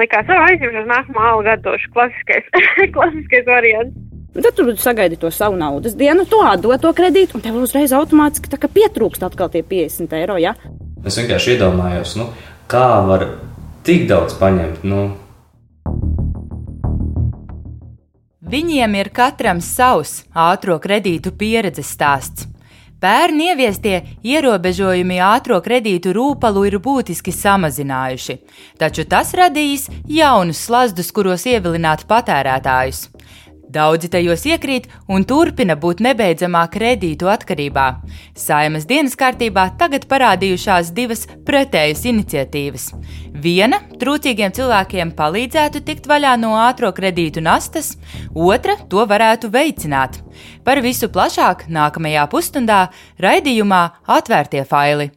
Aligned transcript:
likās, 0.00 0.26
ka 0.28 0.38
aizņemšu 0.48 0.82
uz 0.82 0.88
nākamo 0.90 1.26
algu 1.30 1.52
atdošu 1.54 1.92
klasiskais, 1.94 2.48
klasiskais 2.96 3.48
variants. 3.48 3.96
Un 4.30 4.44
tad 4.46 4.54
tur 4.54 4.68
sagaidi 4.78 5.18
to 5.18 5.30
savu 5.34 5.56
naudas 5.58 5.96
dienu, 5.98 6.22
to 6.30 6.38
atdod 6.46 6.78
to 6.82 6.92
kredītu, 6.94 7.34
un 7.38 7.42
tev 7.42 7.56
uzreiz 7.58 7.90
automātiski 7.96 8.70
pietrūkst 8.76 9.24
atkal 9.26 9.50
tie 9.50 9.64
50 9.66 10.14
eiro. 10.20 10.36
Ja? 10.38 10.54
Es 11.02 11.18
vienkārši 11.18 11.56
iedomājos, 11.56 12.14
nu, 12.20 12.28
kā 12.70 13.02
var 13.08 13.26
tik 13.86 14.06
daudz 14.10 14.36
paņemt. 14.38 14.86
Nu. 14.86 15.08
Viņiem 18.50 18.94
ir 18.98 19.10
katram 19.14 19.60
savs 19.62 20.24
ātrā 20.34 20.78
kredītu 20.82 21.34
pieredzes 21.38 21.90
stāsts. 21.94 22.46
Pērn 23.00 23.38
ieviestie 23.40 24.02
ierobežojumi 24.28 25.16
ātrā 25.24 25.56
kredītu 25.64 26.12
rūpalu 26.12 26.66
ir 26.68 26.74
būtiski 26.84 27.32
samazinājuši, 27.32 28.36
taču 28.76 29.06
tas 29.08 29.32
radīs 29.40 29.86
jaunus 30.04 30.60
slazdus, 30.66 31.08
kuros 31.16 31.46
ievilināt 31.48 32.04
patērētājus. 32.10 33.06
Daudzi 33.70 34.08
tajos 34.10 34.42
iekrīt 34.50 34.88
un 35.14 35.22
turpina 35.28 35.76
būt 35.78 36.00
nebeidzamā 36.02 36.64
kredītu 36.72 37.28
atkarībā. 37.30 37.84
Saimas 38.34 38.86
dienas 38.90 39.14
kārtībā 39.18 39.68
tagad 39.78 40.08
parādījušās 40.10 40.90
divas 40.96 41.22
pretējas 41.46 42.02
iniciatīvas. 42.10 42.88
Viena 43.44 43.78
trūcīgiem 44.00 44.50
cilvēkiem 44.56 45.14
palīdzētu 45.14 45.84
tikt 45.86 46.10
vaļā 46.10 46.34
no 46.42 46.56
ātrā 46.58 46.90
kredītu 46.96 47.44
nastas, 47.46 47.94
otra 48.34 48.74
to 48.90 49.06
varētu 49.06 49.52
veicināt. 49.54 50.18
Par 50.66 50.82
visu 50.82 51.06
plašāk 51.06 51.68
nākamajā 51.70 52.26
pusstundā 52.32 52.88
raidījumā 53.22 53.82
Atvērtie 54.18 54.66
faili. 54.66 55.12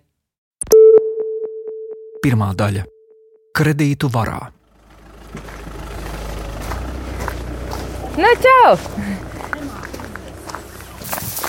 Pirmā 2.24 2.54
daļa- 2.54 2.86
kredītu 3.58 4.14
varā. 4.14 4.44
Nu, 8.14 8.30
čau! 8.38 8.73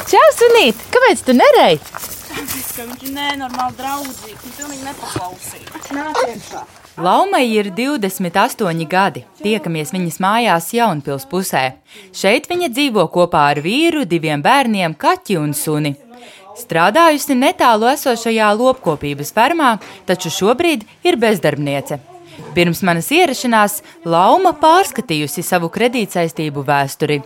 Čau, 0.09 0.29
sunīt! 0.33 0.79
Kāpēc 0.95 1.21
tu 1.27 1.35
nereji? 1.37 1.77
Tāpēc, 1.85 2.71
ka 2.73 2.87
viņš 2.87 3.03
ir 3.05 3.11
nenormāli 3.13 3.77
draudzīgs, 3.81 4.47
viņš 4.47 4.55
pilnīgi 4.57 4.87
iekšā! 6.31 6.63
Laumai 7.05 7.43
ir 7.51 7.69
28 7.75 8.87
gadi. 8.89 9.27
Tiekamies 9.43 9.93
viņas 9.93 10.17
mājās 10.25 10.71
Jaunpils 10.73 11.29
pusē. 11.29 11.65
Šeit 12.17 12.49
viņa 12.49 12.73
dzīvo 12.73 13.05
kopā 13.13 13.45
ar 13.51 13.61
vīru, 13.61 14.07
diviem 14.09 14.41
bērniem, 14.41 14.97
kaķi 14.97 15.37
un 15.43 15.53
suni. 15.59 15.93
Strādājusi 16.57 17.37
netālu 17.37 17.93
esošajā 17.93 18.49
lopkopības 18.57 19.37
fermā, 19.37 19.77
taču 20.09 20.33
šobrīd 20.33 20.89
ir 21.05 21.21
bezdarbniece. 21.21 22.01
Pirms 22.55 22.83
manas 22.87 23.11
ierašanās 23.15 23.81
Lauma 24.05 24.55
pārskatījusi 24.59 25.45
savu 25.47 25.71
kredītsaistību 25.75 26.65
vēsturi. 26.67 27.21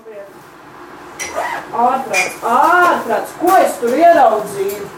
Ārprāts, 1.79 2.39
ārprāts, 2.49 3.35
ko 3.41 3.53
es 3.61 3.77
tur 3.83 3.95
ieraudzīju? 3.99 4.89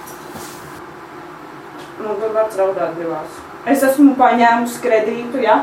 Nu, 2.01 2.15
tur 2.17 2.33
var 2.33 2.49
raudāt 2.57 2.95
divās. 2.97 3.41
Es 3.69 3.83
esmu 3.85 4.15
paņēmusi 4.17 4.81
kredītu, 4.85 5.43
ja? 5.45 5.61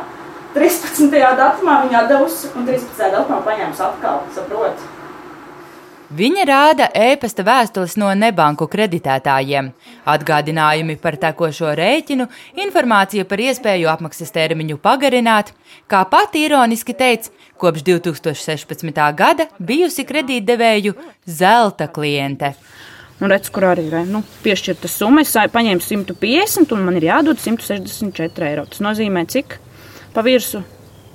13. 0.58 1.09
datumā 1.38 1.81
viņa 1.86 2.03
devusi, 2.09 2.52
un 2.58 2.68
13. 2.68 3.09
datumā 3.14 3.42
paņēmusi 3.45 3.84
atkal, 3.88 4.22
saproti? 4.36 4.97
Viņa 6.08 6.44
rāda 6.47 6.86
e-pasta 6.95 7.44
vēstules 7.44 7.97
no 8.00 8.08
nebanku 8.16 8.63
kreditētājiem, 8.72 9.73
atgādinājumi 10.08 10.94
par 11.02 11.17
tekošo 11.19 11.73
rēķinu, 11.75 12.30
informācija 12.63 13.25
par 13.27 13.41
iespēju 13.44 13.89
apmaksas 13.91 14.31
termiņu 14.31 14.78
pagarināt, 14.80 15.52
kā 15.91 16.05
pati 16.08 16.45
ironiski 16.47 16.95
teica, 16.95 17.33
kopš 17.59 17.83
2016. 17.89 19.01
gada 19.19 19.50
bijusi 19.59 20.06
kredītdevēju 20.07 20.94
zelta 21.28 21.90
kliente. 21.91 22.53
Nu, 23.19 23.28
redz, 23.28 23.50
kur 23.51 23.66
arī 23.67 23.90
ir 23.90 24.07
nu, 24.07 24.22
piešķirta 24.46 24.88
summa. 24.88 25.25
Es 25.25 25.34
paņēmu 25.35 25.84
150, 25.84 26.72
un 26.72 26.85
man 26.88 27.00
ir 27.01 27.09
jādod 27.09 27.41
164 27.41 28.47
eiro. 28.47 28.63
Tas 28.72 28.79
nozīmē, 28.85 29.25
cik 29.28 29.57
pa 30.16 30.23
virsmu? 30.23 30.63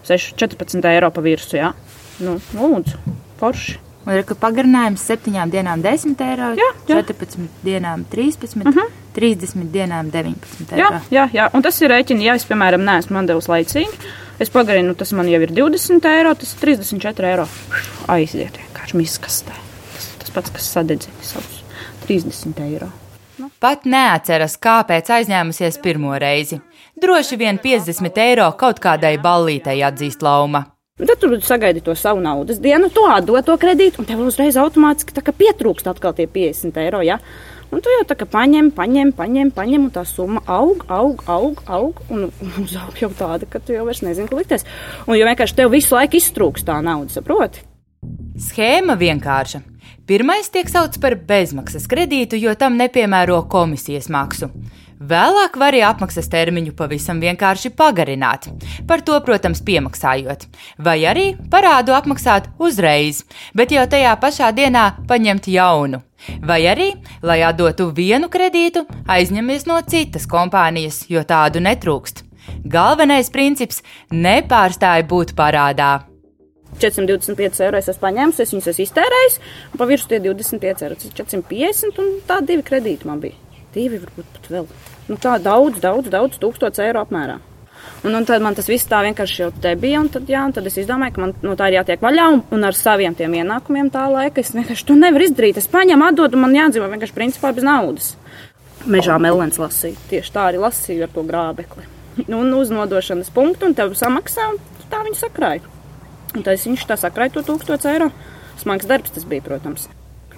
14 0.05 0.85
eiro 0.93 1.09
pa 1.15 1.25
virsmu. 1.25 1.73
Nu, 2.27 2.37
lūdzu, 2.59 3.17
forši. 3.41 3.79
Un 4.03 4.17
ir 4.17 4.25
pagarinājums 4.27 5.05
7 5.07 5.45
dienām 5.53 5.83
10 5.85 6.23
eiro, 6.27 6.51
jā, 6.59 6.71
jā. 6.89 6.99
14 7.05 7.47
dienām 7.63 8.05
13, 8.11 8.65
uh 8.67 8.73
-huh. 8.75 8.89
30 9.15 9.71
dienām 9.71 10.11
19 10.11 10.73
eiro. 10.73 10.83
Jā, 10.83 11.01
jā, 11.11 11.29
jā. 11.33 11.51
un 11.55 11.63
tas 11.63 11.81
ir 11.83 11.91
rēķini, 11.91 12.25
ja 12.25 12.35
es, 12.35 12.45
piemēram, 12.45 12.83
neesmu 12.85 13.15
man 13.15 13.27
devis 13.27 13.49
laicīgi. 13.49 14.11
Es 14.39 14.51
pagarinu, 14.51 14.95
tas 14.95 15.13
man 15.13 15.29
jau 15.29 15.41
ir 15.43 15.51
20 15.51 16.09
eiro, 16.09 16.35
tas 16.35 16.55
ir 16.55 16.59
34 16.61 17.31
eiro. 17.31 17.47
Aiziet 18.09 18.59
vienkārši 18.59 18.97
miskastē. 18.97 19.53
Tas, 19.95 20.09
tas 20.19 20.31
pats, 20.31 20.51
kas 20.51 20.73
sadedzina 20.73 21.23
savus 21.23 21.63
30 22.09 22.61
eiro. 22.61 22.89
Nu. 23.39 23.51
Pat 23.61 23.85
neatceras, 23.85 24.59
kāpēc 24.59 25.09
aizņēmusies 25.11 25.79
pirmo 25.83 26.19
reizi. 26.19 26.61
Droši 27.03 27.37
vien 27.37 27.59
50 27.59 28.19
eiro 28.19 28.53
kaut 28.59 28.81
kādai 28.81 29.17
ballītei 29.19 29.81
atzīst 29.83 30.23
lauma. 30.23 30.67
Un 31.03 31.09
tad 31.11 31.19
tur 31.19 31.33
sagaidi 31.43 31.81
to 31.83 31.97
savu 31.99 32.21
naudas 32.23 32.61
dienu, 32.63 32.87
to 32.95 33.03
atdod 33.11 33.43
to 33.43 33.57
kredītu, 33.59 33.99
un 33.99 34.07
tev 34.07 34.21
uzreiz 34.23 34.55
automātiski 34.61 35.35
pietrūkst 35.35 35.89
atkal 35.91 36.15
tie 36.15 36.29
50 36.31 36.79
eiro. 36.79 37.01
Ja? 37.03 37.17
Un 37.75 37.83
tu 37.83 37.91
jau 37.91 38.05
tā 38.07 38.15
kā 38.21 38.29
paņem, 38.31 38.69
paņem, 38.77 39.11
paņem, 39.19 39.51
paņem, 39.57 39.89
un 39.89 39.91
tā 39.91 40.05
summa 40.07 40.45
aug, 40.47 40.85
aug, 40.93 41.25
aug, 41.27 41.59
aug 41.67 42.03
un 42.13 42.29
uzaug 42.63 43.03
jau 43.03 43.11
tāda, 43.19 43.49
ka 43.51 43.59
tu 43.59 43.75
jau 43.75 43.89
vairs 43.89 44.05
nezini, 44.07 44.29
ko 44.31 44.39
likties. 44.39 44.69
Un 45.09 45.19
jau 45.19 45.27
vienkārši 45.27 45.59
tev 45.59 45.75
visu 45.75 45.97
laiku 45.97 46.21
iztrūkst 46.21 46.69
tā 46.71 46.79
nauda, 46.85 47.11
saproti? 47.17 47.67
Schēma 48.47 48.95
vienkārša. 49.01 49.65
Pirmais 50.13 50.51
tiek 50.53 50.69
saukts 50.69 50.99
par 51.01 51.15
bezmaksas 51.25 51.87
kredītu, 51.89 52.37
jo 52.37 52.53
tam 52.61 52.75
nepiemēro 52.77 53.39
komisijas 53.49 54.11
maksu. 54.13 54.51
Vēlāk 55.09 55.57
var 55.57 55.73
arī 55.73 55.81
apmaksas 55.89 56.29
termiņu 56.29 56.75
pavisam 56.77 57.23
vienkārši 57.23 57.71
pagarināt, 57.79 58.51
par 58.85 59.01
to, 59.01 59.17
protams, 59.25 59.63
piemaksājot, 59.65 60.45
vai 60.85 60.99
arī 61.09 61.25
parādu 61.55 61.97
apmaksāt 61.97 62.51
uzreiz, 62.61 63.23
bet 63.57 63.73
jau 63.73 63.87
tajā 63.89 64.13
pašā 64.21 64.53
dienā 64.53 64.85
paņemt 65.09 65.49
jaunu. 65.49 66.05
Vai 66.45 66.61
arī, 66.69 66.93
lai 67.25 67.41
atdotu 67.49 67.89
vienu 67.97 68.29
kredītu, 68.29 68.85
aizņemies 69.09 69.65
no 69.73 69.81
citas 69.89 70.29
kompānijas, 70.29 71.07
jo 71.09 71.25
tādu 71.25 71.65
netrūkst. 71.65 72.27
Galvenais 72.69 73.33
princips- 73.33 73.81
nepārstāj 74.29 75.09
būt 75.09 75.33
parādā. 75.33 76.12
425 76.83 77.63
eiro 77.67 77.79
es 77.79 77.89
esmu 77.93 78.05
paņēmis, 78.07 78.43
es 78.43 78.53
viņus 78.55 78.73
esmu 78.73 78.87
iztērējis, 78.89 79.39
un 79.73 79.83
pa 79.83 79.89
virsmu 79.91 80.13
tie 80.13 80.21
25 80.27 80.87
eiro. 80.87 80.99
Tas 80.99 81.09
ir 81.09 81.17
450, 81.23 82.03
un 82.03 82.13
tā 82.29 82.41
divi 82.47 82.67
kredīti 82.67 83.09
man 83.09 83.23
bija. 83.23 83.39
Divi, 83.73 84.03
varbūt 84.03 84.35
pat 84.37 84.51
vēl. 84.53 84.69
Nu, 85.09 85.17
tā 85.21 85.39
daudz, 85.43 85.81
daudz, 85.83 86.13
daudz 86.13 86.39
tūkstoši 86.43 86.87
eiro 86.87 87.07
apmērā. 87.07 87.39
Un, 88.03 88.15
un 88.15 88.25
tad 88.27 88.43
man 88.43 88.55
tas 88.59 88.67
viss 88.71 88.87
tā 88.91 88.99
vienkārši 89.07 89.41
jau 89.45 89.49
te 89.63 89.73
bija, 89.79 90.01
un 90.03 90.09
tad, 90.11 90.27
jā, 90.31 90.43
un 90.47 90.55
tad 90.55 90.67
es 90.67 90.77
izdomāju, 90.83 91.15
ka 91.15 91.23
man 91.23 91.35
no 91.43 91.55
tā 91.59 91.69
ir 91.71 91.79
jātiek 91.79 92.03
vaļā, 92.03 92.27
un, 92.35 92.43
un 92.55 92.67
ar 92.67 92.77
saviem 92.79 93.15
tiem 93.19 93.37
ienākumiem 93.39 93.91
tā 93.95 94.09
laika 94.11 94.43
es 94.43 94.51
vienkārši 94.55 94.87
to 94.89 94.97
nevaru 94.99 95.29
izdarīt. 95.29 95.61
Es 95.63 95.71
paņemu, 95.71 96.09
atdodu, 96.11 96.41
man 96.43 96.55
jādzīvo 96.57 96.91
vienkārši 96.91 97.17
principā 97.17 97.53
bez 97.55 97.67
naudas. 97.67 98.13
Mežā 98.91 99.19
melnēns 99.23 99.61
lasīja, 99.63 99.99
tieši 100.11 100.35
tā 100.35 100.49
arī 100.51 100.63
lasīju 100.63 101.07
ar 101.07 101.15
to 101.15 101.23
grābekli. 101.27 101.87
Nu, 102.27 102.43
un 102.43 102.51
uz 102.59 102.75
nodošanas 102.75 103.31
punktu, 103.35 103.71
un 103.71 103.79
tev 103.79 103.95
samaksā, 103.99 104.51
tā 104.91 105.05
viņi 105.07 105.23
sakrāja. 105.23 105.63
Un 106.33 106.45
tad 106.47 106.61
viņš 106.61 106.87
tā 106.89 106.97
sakrāja 107.01 107.37
to 107.37 107.45
tūkstošu 107.51 107.91
eiro. 107.93 108.09
Smags 108.61 108.89
darbs 108.89 109.13
tas 109.15 109.27
bija, 109.29 109.45
protams. 109.45 109.89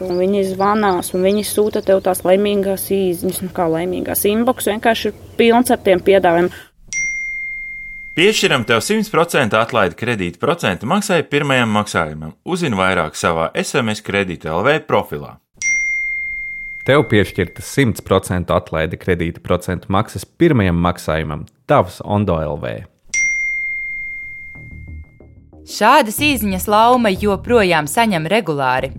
Un 0.02 0.18
viņi 0.18 0.42
zvanās, 0.50 1.12
un 1.14 1.22
viņi 1.22 1.44
sūta 1.46 1.82
tev 1.86 2.00
tās 2.02 2.24
laimīgās 2.26 2.88
īsiņas, 2.90 3.42
nu 3.46 3.52
kā 3.54 3.68
laimīgās 3.70 4.24
inbox, 4.26 4.66
vienkārši 4.66 5.10
ir 5.10 5.18
pilns 5.38 5.70
ar 5.70 5.82
tiem 5.86 6.02
piedāvājumiem. 6.02 6.50
Piešķiram 8.14 8.62
tev 8.66 8.78
100% 8.86 9.58
atlaidi 9.58 9.96
kredīta 9.98 10.38
procentu 10.42 10.86
maksai 10.86 11.24
pirmajam 11.26 11.72
maksājumam. 11.74 12.34
Uzzini 12.46 12.78
vairāk 12.78 13.18
savā 13.18 13.48
SMS 13.58 14.02
kredīta 14.06 14.52
LV 14.54 14.84
profilā. 14.86 15.32
Tev 16.86 17.06
piešķirta 17.10 17.62
100% 17.64 18.54
atlaide 18.54 18.98
kredīta 19.00 19.42
procentu 19.42 19.90
maksas 19.94 20.26
pirmajam 20.26 20.78
maksājumam, 20.84 21.46
Tavs 21.66 22.02
Ondo 22.04 22.36
LV. 22.38 22.93
Šādas 25.64 26.18
īsiņas 26.20 26.66
lauma 26.68 27.08
joprojām 27.08 27.86
saņem 27.88 28.26
regulāri. 28.28 28.90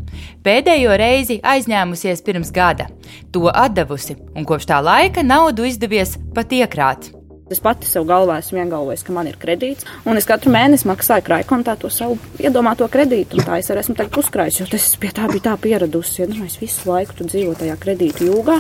Pēdējo 0.42 0.96
reizi 0.98 1.38
aizņēmusies 1.46 2.24
pirms 2.26 2.50
gada, 2.56 2.88
to 3.30 3.46
atdevusi, 3.52 4.16
un 4.34 4.48
kopš 4.50 4.66
tā 4.72 4.80
laika 4.82 5.22
naudu 5.22 5.68
izdevies 5.70 6.16
pat 6.34 6.56
iekrāt. 6.58 7.12
Es 7.54 7.62
pati 7.62 7.86
sev 7.86 8.08
galvā 8.10 8.40
esmu 8.42 8.64
iegalvojis, 8.64 9.04
ka 9.06 9.14
man 9.14 9.30
ir 9.30 9.38
kredīts, 9.38 9.86
un 10.10 10.18
es 10.18 10.26
katru 10.26 10.50
mēnesi 10.56 10.90
maksāju 10.90 11.28
krājkontā 11.28 11.78
to 11.78 11.94
savu 11.94 12.18
iedomāto 12.42 12.90
kredītu. 12.90 13.46
Tā 13.46 13.62
es 13.62 13.70
arī 13.70 13.86
esmu 13.86 14.00
tagad 14.02 14.18
uzkrājis, 14.24 14.64
jo 14.64 14.70
tas 14.74 14.90
pie 14.98 15.14
tā 15.14 15.30
bija 15.30 15.52
tā 15.52 15.56
pieradusi. 15.62 16.24
Ja, 16.24 16.30
nu, 16.34 16.50
es 16.50 16.58
visu 16.58 16.90
laiku 16.90 17.22
dzīvoju 17.22 17.62
tajā 17.62 17.78
kredītu 17.78 18.32
jūgā. 18.32 18.58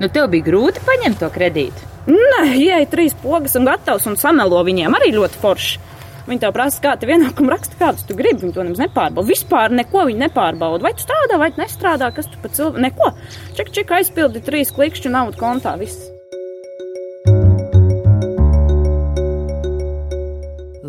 Nu, 0.00 0.08
tev 0.08 0.32
bija 0.32 0.48
grūti 0.48 0.80
paņemt 0.88 1.20
to 1.20 1.28
kredītu. 1.36 1.90
Nē, 2.08 2.46
ieej 2.56 2.88
trīs 2.88 3.12
pogas 3.20 3.60
un 3.60 3.68
gatavs 3.68 4.08
un 4.08 4.16
samelo 4.16 4.64
viņiem 4.64 4.96
arī 4.96 5.12
ļoti 5.20 5.44
forši. 5.44 5.91
Viņi 6.28 6.42
tev 6.44 6.52
prasa, 6.54 6.78
kā 6.82 6.94
tu 7.00 7.08
ienākumu 7.10 7.50
raksta, 7.50 7.76
kādus 7.80 8.06
tu 8.06 8.14
gribi. 8.18 8.44
Viņi 8.44 8.54
to 8.54 8.64
nemaz 8.66 8.82
nepārbauda. 8.82 9.26
Vispār 9.26 9.74
neko 9.74 10.06
viņi 10.06 10.22
nepārbauda. 10.22 10.84
Vai 10.86 10.94
tu 10.94 11.02
strādā, 11.02 11.38
vai 11.40 11.50
nestrādā, 11.58 12.12
kas 12.14 12.30
tu 12.30 12.38
par 12.42 12.54
cilvēku. 12.54 12.82
Neko. 12.86 13.10
Ček, 13.58 13.72
ček, 13.74 13.94
aizpildi 13.98 14.44
trīs 14.46 14.70
klikšķu 14.74 15.10
naudu 15.10 15.40
kontā. 15.40 15.74
Viss. 15.80 16.12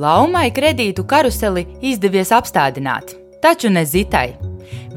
Laumai 0.04 0.50
kredītu 0.52 1.06
karuseli 1.08 1.64
izdevies 1.82 2.34
apstādināt, 2.36 3.16
taču 3.42 3.72
ne 3.72 3.86
Zitai. 3.88 4.34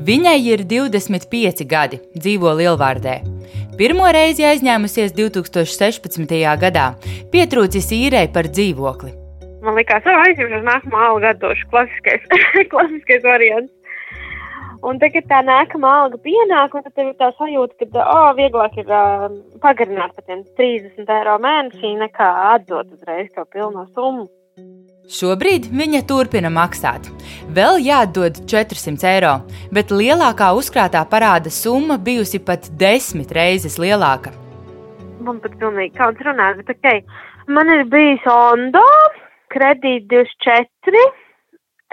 Viņai 0.06 0.38
ir 0.42 0.64
25 0.66 1.62
gadi, 1.68 2.00
dzīvo 2.14 2.52
Lielvārdē. 2.58 3.20
Pirmo 3.78 4.08
reizi 4.12 4.44
aizņēmusies 4.48 5.14
2016. 5.16 6.40
gadā, 6.60 6.88
pietrūcis 7.32 7.92
īrei 7.92 8.26
par 8.32 8.50
dzīvokli. 8.50 9.25
Man 9.66 9.74
liekas, 9.74 10.04
ka 10.04 10.14
aizjūtas 10.28 10.62
nākamā 10.62 11.08
alga 11.08 11.32
došu 11.42 11.66
klasiskais, 11.72 12.22
klasiskais 12.72 13.24
variants. 13.26 13.72
Un 14.86 15.00
tagad 15.02 15.26
tā 15.26 15.40
nākamā 15.42 15.90
alga 16.04 16.20
pienāk, 16.22 16.76
un 16.76 16.84
tad 16.84 17.00
ir 17.02 17.14
tā 17.18 17.32
sajūta, 17.34 17.88
ka, 17.90 18.04
oh, 18.04 18.28
vieglāk 18.38 18.76
ir 18.78 18.92
uh, 18.92 19.26
pagarināt 19.64 20.14
par 20.14 20.26
tiem 20.28 20.44
30 20.60 21.10
eiro 21.16 21.34
mēnesī, 21.42 21.96
nekā 21.98 22.28
atdot 22.52 22.92
uzreiz 22.94 23.32
to 23.34 23.42
pilno 23.50 23.88
summu. 23.96 24.28
Šobrīd 25.10 25.69
viņa 25.74 26.04
turpina 26.06 26.50
maksāt. 26.50 27.10
Vēl 27.56 27.80
jāatdod 27.82 28.44
400 28.50 29.10
eiro, 29.16 29.34
bet 29.74 29.90
lielākā 29.94 30.52
uzkrātā 30.58 31.02
parāda 31.10 31.50
summa 31.50 31.98
bijusi 31.98 32.38
pat 32.42 32.70
desmit 32.78 33.34
reizes 33.34 33.80
lielāka. 33.82 34.34
Man 35.26 35.42
pat 35.42 35.58
pilnīgi 35.58 35.94
kauns 35.98 36.22
runāt, 36.26 36.62
bet 36.62 36.74
ok. 36.76 37.02
Man 37.46 37.70
ir 37.70 37.84
bijis 37.90 38.26
Ondo, 38.26 38.82
kredīt 39.52 40.06
24, 40.12 41.02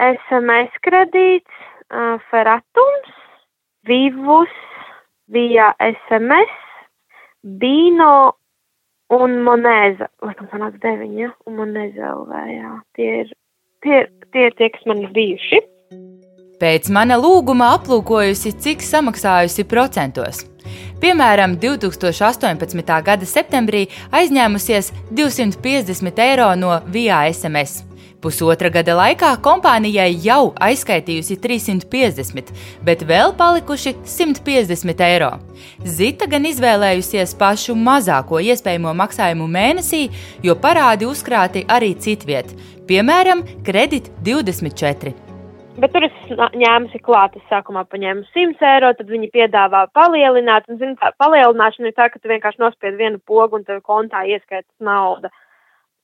SMS 0.04 0.78
kredīts, 0.86 1.60
uh, 1.90 2.16
Feratums, 2.30 3.12
Vivus, 3.88 4.54
via 5.28 5.72
SMS, 5.80 6.54
Bino 7.42 8.34
un 9.12 9.38
Monēza. 9.44 10.08
Laikam 10.24 10.48
sanāk 10.52 10.80
deviņi, 10.82 11.20
ja? 11.26 11.30
un 11.48 11.58
Monēza 11.60 12.12
LV, 12.14 12.42
jā. 12.54 12.72
Tie 12.96 13.10
ir, 13.22 13.32
tie, 13.84 14.00
tie 14.32 14.50
tie, 14.58 14.70
kas 14.74 14.86
man 14.90 15.04
ir 15.04 15.12
bijuši. 15.16 15.60
Pēc 16.64 16.86
mana 16.88 17.18
lūguma 17.20 17.74
aplūkojusi, 17.76 18.54
cik 18.64 18.80
samaksājusi 18.80 19.66
procentos. 19.68 20.38
Piemēram, 21.02 21.58
2018. 21.60 22.92
gada 23.04 23.26
septembrī 23.28 23.82
aizņēmusies 24.08 24.88
250 25.12 26.22
eiro 26.24 26.46
no 26.56 26.78
VIA 26.88 27.18
SMS. 27.28 27.82
Pusotra 28.24 28.70
gada 28.72 28.94
laikā 28.96 29.34
kompānijai 29.44 30.14
jau 30.24 30.54
aizskaitījusi 30.64 31.36
350, 31.42 32.54
bet 32.86 33.04
vēl 33.04 33.34
palikuši 33.36 33.92
150 34.08 35.04
eiro. 35.04 35.34
Zita 35.84 36.30
gan 36.32 36.48
izvēlējusies 36.48 37.36
pašu 37.42 37.76
mazāko 37.76 38.40
iespējamo 38.40 38.96
maksājumu 39.02 39.50
mēnesī, 39.58 40.06
jo 40.40 40.56
parādi 40.64 41.04
uzkrāti 41.12 41.66
arī 41.68 41.92
citviet, 42.00 42.56
piemēram, 42.88 43.44
kredīt 43.68 44.08
24. 44.24 45.23
Bet 45.74 45.90
tur 45.90 46.04
es 46.06 46.18
ņēmusi 46.30 47.00
klāt, 47.02 47.32
es 47.34 47.46
sākumā 47.50 47.82
paņēmu 47.90 48.28
100 48.30 48.66
eiro, 48.68 48.92
tad 48.94 49.08
viņi 49.10 49.26
piedāvā 49.34 49.80
palielināt, 49.98 50.68
un, 50.70 50.78
zini, 50.78 50.94
tā 51.00 51.10
palielināšana 51.18 51.90
ir 51.90 51.96
tā, 51.96 52.06
ka 52.12 52.20
tu 52.22 52.30
vienkārši 52.30 52.62
nospied 52.62 52.94
vienu 53.00 53.18
pogu 53.26 53.58
un 53.58 53.66
tev 53.66 53.80
kontā 53.82 54.22
ieskaitas 54.30 54.70
nauda. 54.78 55.32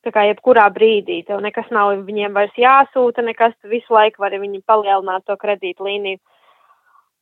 Tā 0.03 0.11
kā 0.17 0.25
jebkurā 0.27 0.65
brīdī 0.75 1.21
tev 1.29 1.45
nekas 1.45 1.71
nav 1.71 1.93
viņiem 2.09 2.35
vairs 2.35 2.59
jāsūta, 2.59 3.23
nekas, 3.23 3.55
tu 3.61 3.71
visu 3.71 3.95
laiku 3.95 4.25
vari 4.25 4.43
viņi 4.43 4.65
palielināt 4.67 5.29
to 5.31 5.39
kredītu 5.39 5.87
līniju. 5.87 6.19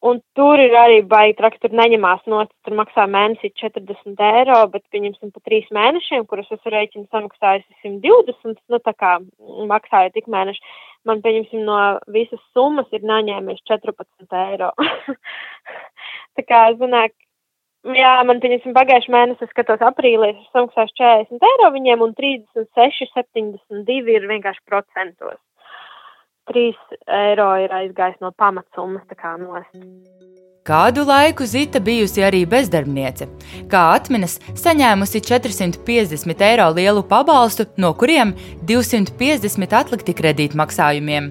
Un 0.08 0.20
tur 0.38 0.60
ir 0.62 0.72
arī 0.78 1.00
baigi 1.10 1.34
traki, 1.40 1.58
tur 1.60 1.72
neņemās 1.74 2.20
no, 2.30 2.44
tur 2.64 2.76
maksā 2.78 3.04
mēnesī 3.10 3.50
40 3.60 4.20
eiro, 4.24 4.60
bet 4.72 4.84
pieņemsim 4.94 5.34
pa 5.34 5.42
trīs 5.42 5.66
mēnešiem, 5.74 6.24
kurus 6.30 6.48
es 6.54 6.62
rēķinu 6.62 7.08
samaksājusi 7.10 7.82
120, 7.82 8.62
nu 8.70 8.78
tā 8.78 8.94
kā 8.94 9.16
maksāju 9.68 10.14
tik 10.14 10.30
mēneši, 10.30 10.62
man 11.06 11.22
pieņemsim 11.24 11.64
no 11.66 11.78
visas 12.14 12.42
summas 12.56 12.90
ir 12.92 13.06
naņēmies 13.06 13.62
14 13.70 14.36
eiro. 14.42 14.72
tā 16.38 16.44
kā, 16.46 16.62
zināk, 16.80 17.14
jā, 17.98 18.14
man 18.28 18.40
pieņemsim 18.42 18.74
pagājuši 18.76 19.14
mēnesi, 19.14 19.44
es 19.46 19.52
skatos 19.54 19.84
aprīlī, 19.84 20.32
es 20.34 20.54
samaksāšu 20.56 20.96
40 21.02 21.50
eiro 21.52 21.70
viņiem 21.76 22.06
un 22.08 22.16
36, 22.18 23.12
72 23.14 24.16
ir 24.16 24.28
vienkārši 24.32 24.64
procentos. 24.66 25.38
3 26.48 26.72
eiro 27.12 27.50
ir 27.60 27.74
aizgājis 27.82 28.22
no 28.24 28.32
pamatsummas, 28.32 29.04
tā 29.10 29.18
kā 29.18 29.36
nost. 29.40 29.76
Kādu 30.68 31.06
laiku 31.08 31.46
Zita 31.48 31.80
bijusi 31.80 32.20
arī 32.20 32.42
bezdarbniece. 32.44 33.24
Kā 33.72 33.86
atminas, 33.96 34.34
saņēmusi 34.52 35.22
450 35.24 36.42
eiro 36.44 36.66
lielu 36.76 37.00
pabalstu, 37.08 37.64
no 37.80 37.94
kuriem 37.96 38.34
250 38.68 39.72
atlikti 39.78 40.12
kredītmaksājumiem. 40.18 41.30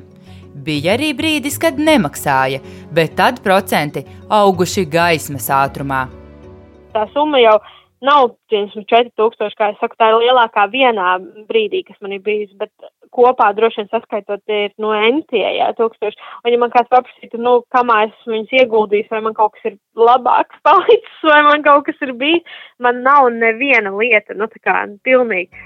Bija 0.66 0.96
arī 0.98 1.12
brīdis, 1.14 1.60
kad 1.62 1.78
nemaksāja, 1.78 2.64
bet 2.90 3.14
tad 3.20 3.44
procenti 3.46 4.08
auguši 4.26 4.88
gaismas 4.90 5.52
ātrumā. 5.54 6.08
tā 6.98 7.06
summa 7.14 7.38
jau 7.38 7.60
nav 8.06 8.32
4000, 8.52 9.56
kā 9.58 9.72
es 9.72 9.80
saku, 9.82 9.98
tā 10.00 10.12
ir 10.12 10.20
lielākā 10.24 10.68
vienā 10.74 11.18
brīdī, 11.50 11.84
kas 11.88 11.98
man 12.02 12.14
ir 12.18 12.22
bijis, 12.26 12.52
bet 12.60 12.72
kopā 13.14 13.50
droši 13.58 13.82
vien 13.82 13.90
saskaitot 13.92 14.54
ir 14.54 14.74
no 14.82 14.92
entie, 14.94 15.44
jā, 15.58 15.70
tūkstoši. 15.78 16.20
Un 16.44 16.54
ja 16.54 16.60
man 16.62 16.74
kāds 16.74 16.92
paprasītu, 16.94 17.40
nu, 17.42 17.62
kamā 17.74 18.04
esmu 18.10 18.36
viņus 18.36 18.56
ieguldījis, 18.62 19.10
vai 19.14 19.24
man 19.26 19.38
kaut 19.38 19.56
kas 19.56 19.72
ir 19.72 19.80
labāks 19.98 20.62
palicis, 20.68 21.24
vai 21.26 21.42
man 21.50 21.66
kaut 21.66 21.88
kas 21.90 22.06
ir 22.06 22.14
bijis, 22.20 22.60
man 22.84 23.02
nav 23.08 23.32
neviena 23.34 23.94
lieta, 23.96 24.38
nu, 24.38 24.50
tā 24.52 24.62
kā 24.62 24.84
pilnīgi. 25.08 25.66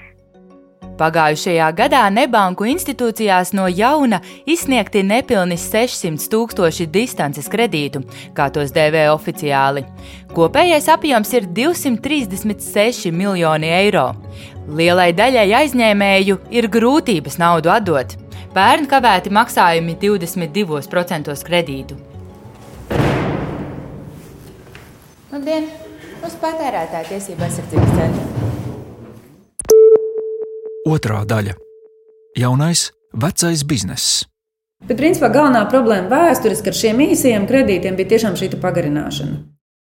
Pagājušajā 1.00 1.68
gadā 1.76 2.02
nebanku 2.12 2.66
institūcijās 2.68 3.54
no 3.56 3.64
jauna 3.70 4.20
izsniegti 4.46 5.02
nepilni 5.06 5.56
600 5.56 6.28
tūkstoši 6.32 6.86
distances 6.92 7.48
kredītu, 7.52 8.02
kā 8.36 8.50
tos 8.52 8.74
dēvē 8.76 9.06
oficiāli. 9.14 9.86
Kopējais 10.36 10.88
apjoms 10.92 11.32
ir 11.38 11.48
236 11.56 13.12
miljoni 13.12 13.72
eiro. 13.72 14.10
Lielai 14.68 15.10
daļai 15.16 15.48
aizņēmēju 15.62 16.38
ir 16.54 16.68
grūtības 16.72 17.40
naudu 17.40 17.72
atdot. 17.72 18.16
Pērn 18.52 18.84
kavēti 18.88 19.32
maksājumi 19.32 19.96
22% 20.00 21.32
kredītu. 21.48 21.96
Labdien! 25.32 25.70
Uz 26.22 26.36
patērētāja 26.38 27.08
tiesību 27.08 27.48
aizsardzības 27.48 27.94
centra. 27.96 28.51
Otrā 30.82 31.20
daļa- 31.22 31.52
jaunais, 32.42 32.90
vecais 33.14 33.62
bizness. 33.62 34.24
Bet, 34.82 34.98
principā, 34.98 35.28
galvenā 35.30 35.62
problēma 35.70 36.10
vēsturiski 36.10 36.66
ar 36.66 36.74
šiem 36.74 36.98
īsajiem 37.06 37.46
kredītiem 37.46 37.94
bija 37.94 38.08
tiešām 38.10 38.34
šī 38.34 38.48
pagarināšana. 38.58 39.36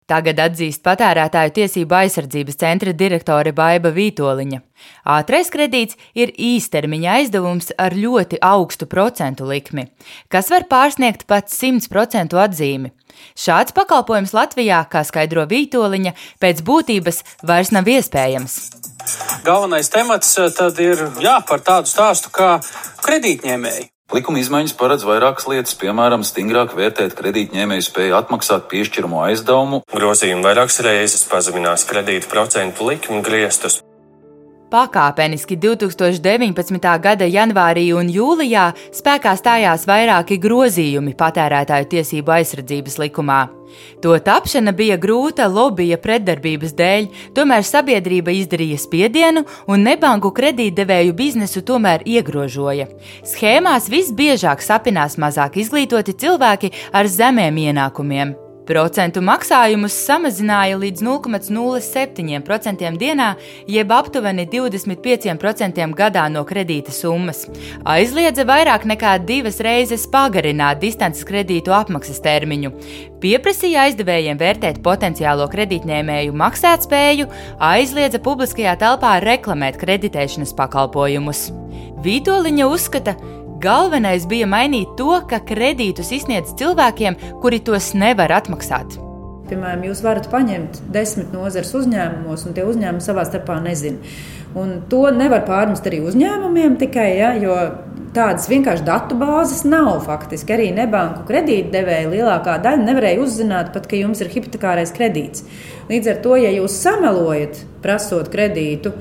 Tagad 0.05 0.37
atzīst 0.43 0.83
patērētāju 0.83 1.53
tiesību 1.55 1.95
aizsardzības 1.95 2.59
centra 2.59 2.93
direktore 2.93 3.51
Baiva 3.51 3.89
Vītoliņa. 3.89 4.59
Ātrais 5.07 5.49
kredīts 5.49 5.97
ir 6.13 6.35
īstermiņa 6.37 7.17
aizdevums 7.17 7.71
ar 7.79 7.95
ļoti 7.97 8.37
augstu 8.37 8.85
procentu 8.85 9.47
likmi, 9.49 9.87
kas 10.29 10.51
var 10.53 10.67
pārsniegt 10.69 11.25
pat 11.25 11.49
100% 11.49 12.37
atzīmi. 12.37 12.91
Šāds 13.33 13.73
pakalpojums 13.73 14.35
Latvijā, 14.37 14.85
kā 14.85 15.01
skaidro 15.01 15.47
Vītoliņa, 15.49 16.13
pēc 16.37 16.61
būtības 16.61 17.23
vairs 17.41 17.71
nav 17.73 17.89
iespējams. 17.89 18.90
Galvenais 19.45 19.89
temats 19.91 20.35
eh, 20.37 20.51
tad 20.55 20.79
ir 20.83 21.01
jā, 21.23 21.37
par 21.47 21.63
tādu 21.65 21.89
stāstu 21.91 22.33
kā 22.33 22.59
kredītņēmēji. 23.05 23.89
Likuma 24.11 24.41
izmaiņas 24.41 24.73
paredz 24.75 25.05
vairākas 25.07 25.45
lietas, 25.47 25.75
piemēram, 25.79 26.25
stingrāk 26.27 26.73
vērtēt 26.75 27.15
kredītņēmēju 27.15 27.85
spēju 27.85 28.17
atmaksāt 28.17 28.67
piešķiramo 28.71 29.21
aizdevumu. 29.29 29.85
Grozījumi 29.93 30.43
vairākas 30.43 30.81
reizes 30.83 31.23
pazeminās 31.31 31.87
kredītu 31.87 32.27
procentu 32.31 32.89
likmi 32.91 33.23
griestus. 33.23 33.79
Pakāpeniski 34.71 35.57
2019. 35.59 36.85
gada 37.03 37.25
janvārī 37.27 37.89
un 37.91 38.07
jūlijā 38.07 38.69
spēkā 38.95 39.33
stājās 39.35 39.83
vairāki 39.83 40.37
grozījumi 40.39 41.11
patērētāju 41.19 41.89
tiesību 41.91 42.31
aizsardzības 42.37 42.95
likumā. 43.01 43.41
To 44.03 44.15
tapšana 44.15 44.71
bija 44.75 44.95
grūta 44.99 45.49
lobija 45.51 45.97
pretdarbības 45.99 46.71
dēļ, 46.77 47.09
tomēr 47.35 47.67
sabiedrība 47.67 48.31
izdarīja 48.35 48.79
spiedienu 48.79 49.43
un 49.67 49.83
nebanku 49.87 50.31
kredītdevēju 50.39 51.17
biznesu 51.19 51.65
tomēr 51.67 52.05
iegrožoja. 52.07 52.87
Schēmās 53.27 53.89
visbiežāk 53.91 54.63
sapinās 54.63 55.19
mazāk 55.19 55.59
izglītoti 55.65 56.15
cilvēki 56.15 56.71
ar 56.95 57.11
zemiem 57.11 57.59
ienākumiem. 57.67 58.33
Procentu 58.67 59.23
maksājumus 59.25 59.95
samazināja 60.05 60.77
līdz 60.77 61.01
0,07% 61.01 62.91
dienā, 63.01 63.29
jeb 63.65 63.93
aptuveni 63.95 64.45
25% 64.51 65.87
gadā 65.97 66.27
no 66.29 66.43
kredīta 66.45 66.93
summas. 66.93 67.47
Aizliedza 67.89 68.45
vairāk 68.45 68.85
nekā 68.85 69.15
divas 69.25 69.57
reizes 69.65 70.05
pagarināt 70.11 70.81
distances 70.83 71.25
kredītu 71.25 71.73
apmaksas 71.73 72.21
termiņu. 72.21 72.71
Pieprasīja 73.21 73.87
aizdevējiem 73.87 74.37
vērtēt 74.37 74.79
potenciālo 74.85 75.49
kredītņēmēju 75.49 76.37
maksātspēju, 76.37 77.29
aizliedza 77.71 78.21
publiskajā 78.21 78.77
telpā 78.81 79.17
reklamēt 79.25 79.81
kreditēšanas 79.81 80.53
pakalpojumus. 80.57 81.49
Vītoliņa 82.01 82.65
uzskata, 82.69 83.13
ka 83.17 83.40
Galvenais 83.61 84.23
bija 84.25 84.47
mainīt 84.49 84.95
to, 84.97 85.19
ka 85.29 85.37
kredītus 85.45 86.09
izsniedz 86.15 86.55
cilvēkiem, 86.57 87.17
kuri 87.43 87.59
tos 87.61 87.91
nevar 87.93 88.33
atmaksāt. 88.39 88.95
Piemēram, 89.51 89.83
jūs 89.85 90.01
varat 90.01 90.29
paņemt 90.31 90.79
desmit 90.95 91.29
nozares 91.35 91.73
uzņēmumos, 91.77 92.47
un 92.47 92.55
tie 92.57 92.65
uzņēmumi 92.65 93.05
savā 93.05 93.27
starpā 93.27 93.59
nezina. 93.61 94.01
Un 94.57 94.79
to 94.89 95.03
nevar 95.13 95.45
pārmest 95.45 95.85
arī 95.85 96.01
uzņēmumiem 96.09 96.79
tikai, 96.81 97.05
ja, 97.19 97.35
jo 97.37 97.53
tādas 98.15 98.49
vienkārši 98.49 98.87
datu 98.87 99.19
bāzes 99.19 99.61
nav. 99.67 99.93
Faktiski 100.07 100.57
arī 100.57 100.71
nebanku 100.75 101.27
kredītdevēja 101.29 102.09
lielākā 102.15 102.57
daļa 102.65 102.87
nevarēja 102.87 103.21
uzzināt, 103.21 103.73
pat, 103.75 103.85
ka 103.91 103.99
jums 103.99 104.23
ir 104.23 104.31
hipotekārais 104.33 104.95
kredīts. 104.95 105.45
Līdz 105.91 106.15
ar 106.15 106.23
to, 106.25 106.37
ja 106.41 106.49
jūs 106.55 106.81
samelojat, 106.81 107.61
prasot 107.85 108.31
kredītu, 108.33 108.95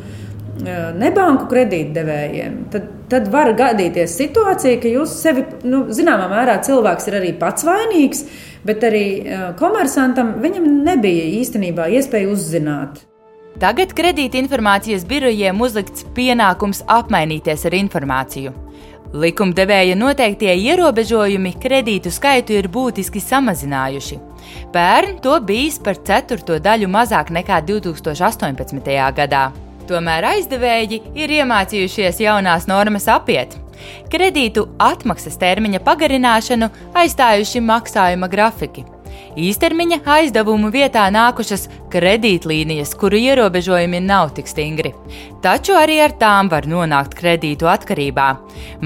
nebanku 0.63 1.49
kredītdevējiem, 1.51 2.57
tad, 2.73 2.89
tad 3.13 3.29
var 3.33 3.53
gadīties 3.59 4.17
situācija, 4.21 4.81
ka 4.83 4.93
jūs 4.93 5.15
sevi, 5.23 5.45
nu, 5.65 5.85
zināmā 5.95 6.31
mērā, 6.33 6.59
cilvēks 6.67 7.11
ir 7.11 7.19
arī 7.21 7.35
pats 7.41 7.67
vainīgs, 7.69 8.25
bet 8.67 8.85
arī 8.87 9.05
komersantam 9.61 10.37
viņam 10.43 10.67
nebija 10.87 11.29
īstenībā 11.41 11.89
iespēja 11.97 12.33
uzzināt. 12.33 13.05
Tagad 13.61 13.93
kredītinformācijas 13.93 15.03
birojiem 15.09 15.59
uzlikts 15.61 16.07
pienākums 16.17 16.85
apmainīties 16.89 17.67
ar 17.69 17.77
informāciju. 17.77 18.53
Likumdevēja 19.11 19.97
noteiktie 19.99 20.53
ierobežojumi 20.71 21.57
kredītu 21.59 22.13
skaitu 22.15 22.55
ir 22.55 22.69
būtiski 22.71 23.19
samazinājuši. 23.19 24.21
Pērn 24.73 25.19
to 25.25 25.35
bijis 25.43 25.81
par 25.83 25.99
ceturto 26.07 26.61
daļu 26.63 26.87
mazāk 26.89 27.33
nekā 27.35 27.59
2018. 27.67 28.95
gadā. 29.19 29.49
Tomēr 29.91 30.23
aizdevēji 30.37 31.01
ir 31.19 31.33
iemācījušies 31.41 32.21
jaunās 32.23 32.69
normas 32.71 33.09
apiet. 33.11 33.57
Kredītu 34.13 34.69
atmaksas 34.79 35.35
termiņa 35.41 35.81
pagarināšanu 35.83 36.69
aizstājuši 37.01 37.63
maksājuma 37.65 38.29
grafiki. 38.31 38.85
Īstermiņa 39.39 40.01
aizdevumu 40.11 40.71
vietā 40.75 41.05
nākušas 41.11 41.69
kredītlīnijas, 41.91 42.93
kuru 42.99 43.19
ierobežojumi 43.19 44.01
nav 44.03 44.33
tik 44.35 44.51
stingri. 44.51 44.93
Taču 45.43 45.75
arī 45.79 46.01
ar 46.05 46.15
tām 46.19 46.51
var 46.51 46.67
nonākt 46.71 47.15
kredītu 47.19 47.71
atkarībā. 47.71 48.27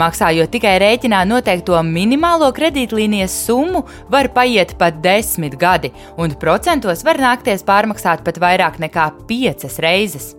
Maksājot 0.01 0.53
tikai 0.53 0.77
rēķinā 0.83 1.25
noteikto 1.29 1.81
minimālo 1.89 2.53
kredītlīnijas 2.57 3.35
summu, 3.49 3.85
var 4.13 4.31
paiet 4.37 4.77
pat 4.81 5.01
desmit 5.05 5.59
gadi, 5.61 5.93
un 6.17 6.37
procentos 6.41 7.05
var 7.05 7.21
nākties 7.21 7.65
pārmaksāt 7.69 8.25
pat 8.25 8.41
vairāk 8.41 8.81
nekā 8.85 9.11
piecas 9.29 9.81
reizes. 9.85 10.33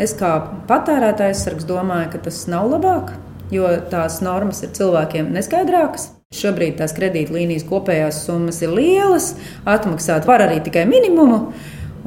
Es 0.00 0.14
kā 0.16 0.32
patērētājs 0.70 1.44
sargs 1.44 1.66
domāju, 1.68 2.14
ka 2.14 2.22
tas 2.24 2.46
nav 2.48 2.70
labāk, 2.72 3.12
jo 3.52 3.68
tās 3.92 4.22
normas 4.24 4.62
ir 4.64 4.72
cilvēkiem 4.76 5.28
neskaidrākas. 5.34 6.08
Šobrīd 6.32 6.78
tās 6.78 6.94
kredītlīnijas 6.96 7.66
kopējās 7.68 8.22
summas 8.24 8.62
ir 8.64 8.72
lielas, 8.72 9.34
atmaksāt 9.68 10.24
var 10.28 10.46
arī 10.46 10.62
tikai 10.64 10.86
minimumu. 10.88 11.52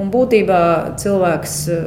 Un 0.01 0.09
būtībā 0.11 0.61
cilvēks 0.99 1.53
eh, 1.71 1.83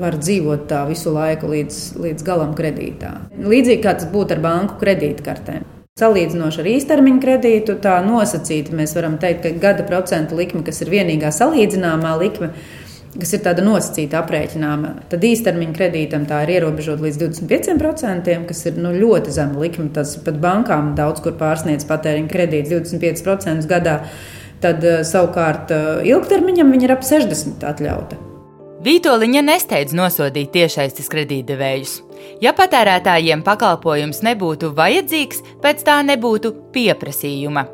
var 0.00 0.16
dzīvot 0.18 0.64
tā 0.70 0.80
visu 0.88 1.12
laiku 1.14 1.52
līdz, 1.52 1.82
līdz 2.02 2.24
galam 2.26 2.56
kredītā. 2.58 3.12
Līdzīgi 3.36 3.84
kā 3.84 3.92
tas 4.00 4.08
būtu 4.10 4.34
ar 4.34 4.42
banku 4.42 4.80
kredītkartēm. 4.80 5.68
Salīdzinoši 6.00 6.58
ar 6.58 6.68
īstermiņa 6.72 7.20
kredītu, 7.22 7.76
tā 7.84 8.00
nosacīta 8.02 8.74
mēs 8.74 8.96
varam 8.96 9.14
teikt, 9.22 9.44
ka 9.44 9.52
gada 9.62 9.84
procentu 9.86 10.34
likme, 10.40 10.64
kas 10.66 10.82
ir 10.82 10.90
vienīgā 10.90 11.30
salīdzināmā 11.30 12.16
likme, 12.18 12.48
kas 13.20 13.34
ir 13.36 13.42
tāda 13.44 13.64
nosacīta 13.64 14.20
aprēķināma, 14.20 14.92
tad 15.12 15.24
īstermiņa 15.26 15.76
kredītam 15.76 16.26
tā 16.28 16.42
ir 16.44 16.56
ierobežota 16.56 17.04
līdz 17.04 17.20
25%, 17.22 18.36
kas 18.48 18.62
ir 18.70 18.78
nu, 18.80 18.92
ļoti 18.94 19.34
zema 19.34 19.60
likme. 19.62 19.90
Tas 19.94 20.16
pat 20.24 20.38
bankām 20.42 20.94
daudz 20.98 21.22
kur 21.24 21.36
pārsniedz 21.40 21.86
patēriņa 21.88 22.30
kredīts 22.32 22.72
25% 22.74 23.70
gadā. 23.70 24.00
Tad 24.64 24.84
eh, 24.86 25.02
savukārt 25.06 25.74
eh, 25.74 25.90
ilgtermiņam 26.14 26.70
viņa 26.74 26.88
ir 26.88 26.94
ap 26.96 27.04
60% 27.06 27.68
atļauta. 27.70 28.20
Vītoliņa 28.84 29.40
nesteidz 29.46 29.94
nosodīt 29.96 30.50
tiešaistes 30.52 31.08
kredītdevējus. 31.12 31.94
Ja 32.44 32.52
patērētājiem 32.56 33.40
pakalpojums 33.46 34.20
nebūtu 34.26 34.74
vajadzīgs, 34.76 35.40
pēc 35.64 35.86
tā 35.86 36.02
nebūtu 36.04 36.52
pieprasījuma. 36.74 37.64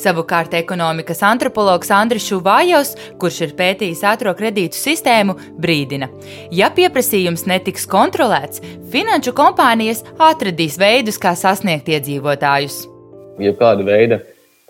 Savukārt 0.00 0.54
ekonomikas 0.58 1.22
antropologs 1.26 1.92
Andris 1.94 2.26
Šuvājovs, 2.28 2.94
kurš 3.20 3.40
ir 3.46 3.54
pētījis 3.58 4.04
ātrā 4.08 4.34
kredītu 4.38 4.78
sistēmu, 4.78 5.36
brīdina, 5.62 6.10
ja 6.54 6.72
pieprasījums 6.74 7.46
netiks 7.50 7.88
kontrolēts, 7.90 8.62
finanšu 8.92 9.34
kompānijas 9.36 10.04
atradīs 10.18 10.78
veidus, 10.80 11.20
kā 11.22 11.36
sasniegt 11.38 11.90
iedzīvotājus. 11.92 12.84
Ja 13.40 13.54
kāda 13.56 13.86
veida 13.86 14.20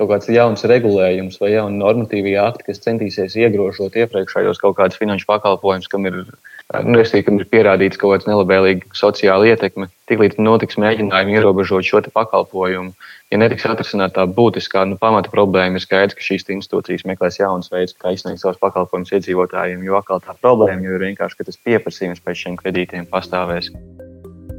kaut 0.01 0.11
kāds 0.11 0.31
jauns 0.33 0.65
regulējums 0.67 1.39
vai 1.43 1.53
jauna 1.53 1.79
normatīvā 1.79 2.35
akti, 2.43 2.67
kas 2.71 2.83
centīsies 2.83 3.37
iegrožot 3.39 3.97
iepriekšējos 4.01 4.61
kaut 4.63 4.79
kādus 4.81 4.99
finanšu 4.99 5.29
pakalpojumus, 5.29 5.91
kam 5.93 6.09
ir, 6.09 6.23
nu, 6.23 6.39
restīvi, 6.73 7.27
kam 7.27 7.41
ir 7.41 7.49
pierādīts 7.53 8.01
kaut 8.01 8.17
kāds 8.17 8.29
nelabvēlīgs 8.31 8.97
sociāla 8.99 9.53
ietekme, 9.53 9.89
tiklīdz 10.11 10.41
notiks 10.41 10.81
mēģinājumi 10.81 11.37
ierobežot 11.39 11.89
šo 11.89 12.05
pakalpojumu 12.13 12.95
ja 13.33 13.41
netiks 13.41 13.65
atrisināta 13.69 14.21
tā 14.21 14.27
būtiskā 14.37 14.85
nu, 14.89 14.99
pamata 15.01 15.33
problēma, 15.33 15.81
ir 15.81 15.85
skaidrs, 15.87 16.17
ka 16.19 16.27
šīs 16.27 16.49
institūcijas 16.59 17.07
meklēs 17.09 17.41
jaunus 17.41 17.73
veidus, 17.73 17.97
kā 17.97 18.13
izsniegt 18.13 18.43
savus 18.45 18.61
pakalpojumus 18.63 19.15
iedzīvotājiem. 19.17 19.85
Jo 19.89 19.99
atkal 20.03 20.23
tā 20.25 20.37
problēma 20.45 20.85
ir 20.85 21.09
vienkārši, 21.09 21.41
ka 21.41 21.49
tas 21.49 21.61
pieprasījums 21.65 22.25
pēc 22.25 22.45
šiem 22.45 22.61
kredītiem 22.61 23.09
pastāvēs. 23.13 23.73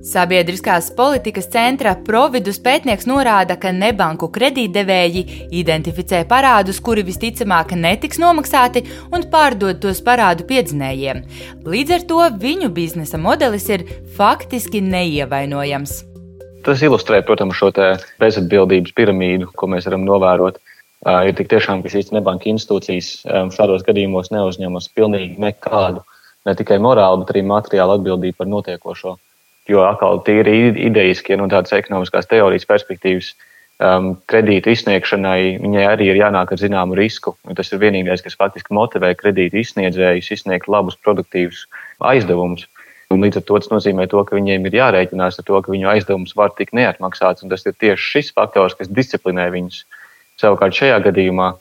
Sabiedriskās 0.04 0.90
politikas 0.92 1.46
centra 1.48 1.94
Providus 1.96 2.58
pētnieks 2.60 3.06
norāda, 3.08 3.56
ka 3.56 3.70
nebanku 3.72 4.28
kredītdevēji 4.36 5.22
identificē 5.56 6.26
parādus, 6.28 6.82
kuri 6.84 7.06
visticamāk 7.08 7.72
netiks 7.80 8.20
nomaksāti 8.20 8.84
un 9.16 9.24
pārdod 9.32 9.80
tos 9.86 10.04
parādu 10.04 10.44
piedzinējiem. 10.50 11.24
Līdz 11.64 11.96
ar 11.96 12.06
to 12.12 12.20
viņu 12.44 12.74
biznesa 12.76 13.16
modelis 13.16 13.70
ir 13.72 13.88
faktiski 14.18 14.84
neievainojams. 14.84 15.96
Tas 16.68 16.84
ilustrē, 16.84 17.24
protams, 17.24 17.56
šo 17.56 17.72
bezatbildības 18.20 18.92
piramīdu, 19.00 19.54
ko 19.56 19.72
mēs 19.72 19.88
varam 19.88 20.04
novērot. 20.04 20.60
Uh, 21.04 21.24
ir 21.32 21.36
tik 21.40 21.48
tiešām, 21.56 21.80
ka 21.80 21.92
šīs 21.96 22.12
nebanka 22.12 22.52
institūcijas 22.52 23.22
um, 23.24 23.56
šādos 23.56 23.88
gadījumos 23.88 24.36
neuzņemas 24.36 24.92
pilnīgi 24.96 25.40
nekādu, 25.40 26.04
ne 26.44 26.60
tikai 26.60 26.84
morālu, 26.84 27.24
bet 27.24 27.32
arī 27.32 27.48
materiālu 27.48 28.02
atbildību 28.02 28.44
par 28.44 28.52
notiekošo. 28.52 29.22
Jo 29.70 29.86
atkal 29.88 30.20
tīri 30.28 30.74
idejiski, 30.90 31.34
ja 31.34 31.40
no 31.40 31.48
tādas 31.52 31.72
ekonomiskās 31.76 32.28
teorijas 32.28 32.68
perspektīvas, 32.68 33.32
um, 33.80 34.14
kredītu 34.30 34.74
izsniegšanai 34.74 35.58
viņai 35.64 35.86
arī 35.88 36.10
ir 36.12 36.20
jānāk 36.20 36.52
ar 36.52 36.60
zināmu 36.60 36.98
risku. 37.00 37.36
Tas 37.56 37.72
ir 37.72 37.82
vienīgais, 37.84 38.24
kas 38.26 38.38
faktiski 38.40 38.76
motivē 38.76 39.14
kredītu 39.20 39.62
izsniedzējus 39.62 40.32
izsniegt 40.38 40.68
labus, 40.72 41.00
produktīvus 41.00 41.66
aizdevumus. 42.04 42.68
Un 43.14 43.22
līdz 43.22 43.40
ar 43.40 43.46
to 43.48 43.60
tas 43.62 43.70
nozīmē, 43.70 44.08
to, 44.10 44.24
ka 44.26 44.36
viņiem 44.36 44.66
ir 44.68 44.80
jārēķinās 44.80 45.38
ar 45.40 45.46
to, 45.48 45.60
ka 45.62 45.72
viņu 45.72 45.90
aizdevums 45.92 46.34
var 46.36 46.54
tikt 46.58 46.74
neatmaksāts. 46.78 47.46
Tas 47.50 47.68
ir 47.70 47.76
tieši 47.78 48.10
šis 48.16 48.32
faktors, 48.34 48.76
kas 48.80 48.90
disciplinē 48.90 49.50
viņus. 49.54 49.84
Savukārt 50.42 50.74
šajā 50.74 50.98
gadījumā, 51.08 51.52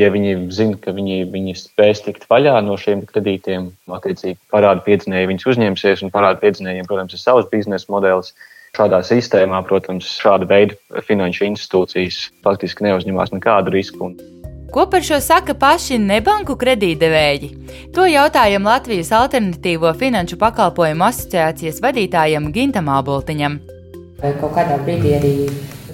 ja 0.00 0.10
viņi 0.12 0.36
zina, 0.54 0.78
ka 0.80 0.94
viņi, 0.96 1.24
viņi 1.32 1.56
spēs 1.58 2.04
tikt 2.06 2.24
vaļā 2.30 2.56
no 2.64 2.76
šiem 2.80 3.04
kredītiem, 3.08 3.70
attiecīgi 3.92 4.38
parādu 4.52 4.84
piedzinēji 4.86 5.30
viņus 5.30 5.48
uzņemsies, 5.52 6.04
un 6.06 6.14
parādu 6.14 6.42
piedzinējiem, 6.44 6.88
protams, 6.88 7.16
ir 7.16 7.22
savs 7.22 7.50
biznesa 7.52 7.92
modelis. 7.92 8.34
Šādā 8.76 9.00
sistēmā, 9.02 9.64
protams, 9.66 10.06
šāda 10.22 10.46
veida 10.46 11.02
finanšu 11.02 11.48
institūcijas 11.48 12.28
faktiski 12.46 12.86
neuzņemās 12.86 13.32
nekādu 13.34 13.74
risku. 13.74 14.12
Ko 14.70 14.84
par 14.86 15.02
šo 15.02 15.18
saka 15.18 15.56
paši 15.58 15.98
nebanku 15.98 16.54
kredītdevēji? 16.54 17.48
To 17.96 18.04
jautājam 18.06 18.68
Latvijas 18.70 19.10
Alternatīvo 19.18 19.90
finanšu 19.98 20.38
pakalpojumu 20.38 21.08
asociācijas 21.08 21.82
vadītājam 21.82 22.46
Gintam 22.54 22.92
Āboltiņam. 22.94 23.58
Vai 24.22 24.32
kaut 24.38 24.54
kādā 24.54 24.78
brīdī 24.86 25.18
arī 25.18 25.34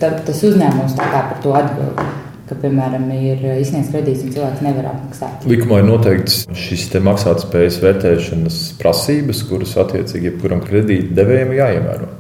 tas 0.03 0.45
uzņēmums 0.45 1.01
tā 1.01 1.09
kā 1.09 1.25
par 1.33 1.41
to 1.41 1.57
atbild? 1.57 2.26
Ka, 2.47 2.55
piemēram, 2.63 3.09
ir 3.11 3.41
izsniegts 3.59 3.91
kredīts 3.91 4.21
un 4.23 4.31
cilvēks 4.37 4.61
nevar 4.63 4.93
apmaksāt. 4.93 5.47
Likumā 5.51 5.81
ir 5.83 5.89
noteikts 5.89 6.45
šīs 6.55 6.85
maksātspējas 7.03 7.81
vērtēšanas 7.83 8.61
prasības, 8.79 9.41
kuras 9.49 9.75
attiecīgi 9.83 10.31
jebkuram 10.31 10.63
kredītdevējam 10.63 11.57
jāievēro. 11.59 12.13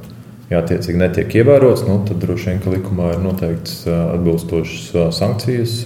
ja 0.51 0.61
attiecīgi 0.63 0.99
netiek 1.01 1.33
ievērots, 1.41 1.85
nu, 1.89 2.01
tad 2.07 2.21
droši 2.23 2.53
vien, 2.53 2.61
likumā 2.77 3.13
ir 3.15 3.23
noteikts 3.23 3.81
atbilstošas 3.91 5.15
sankcijas. 5.15 5.77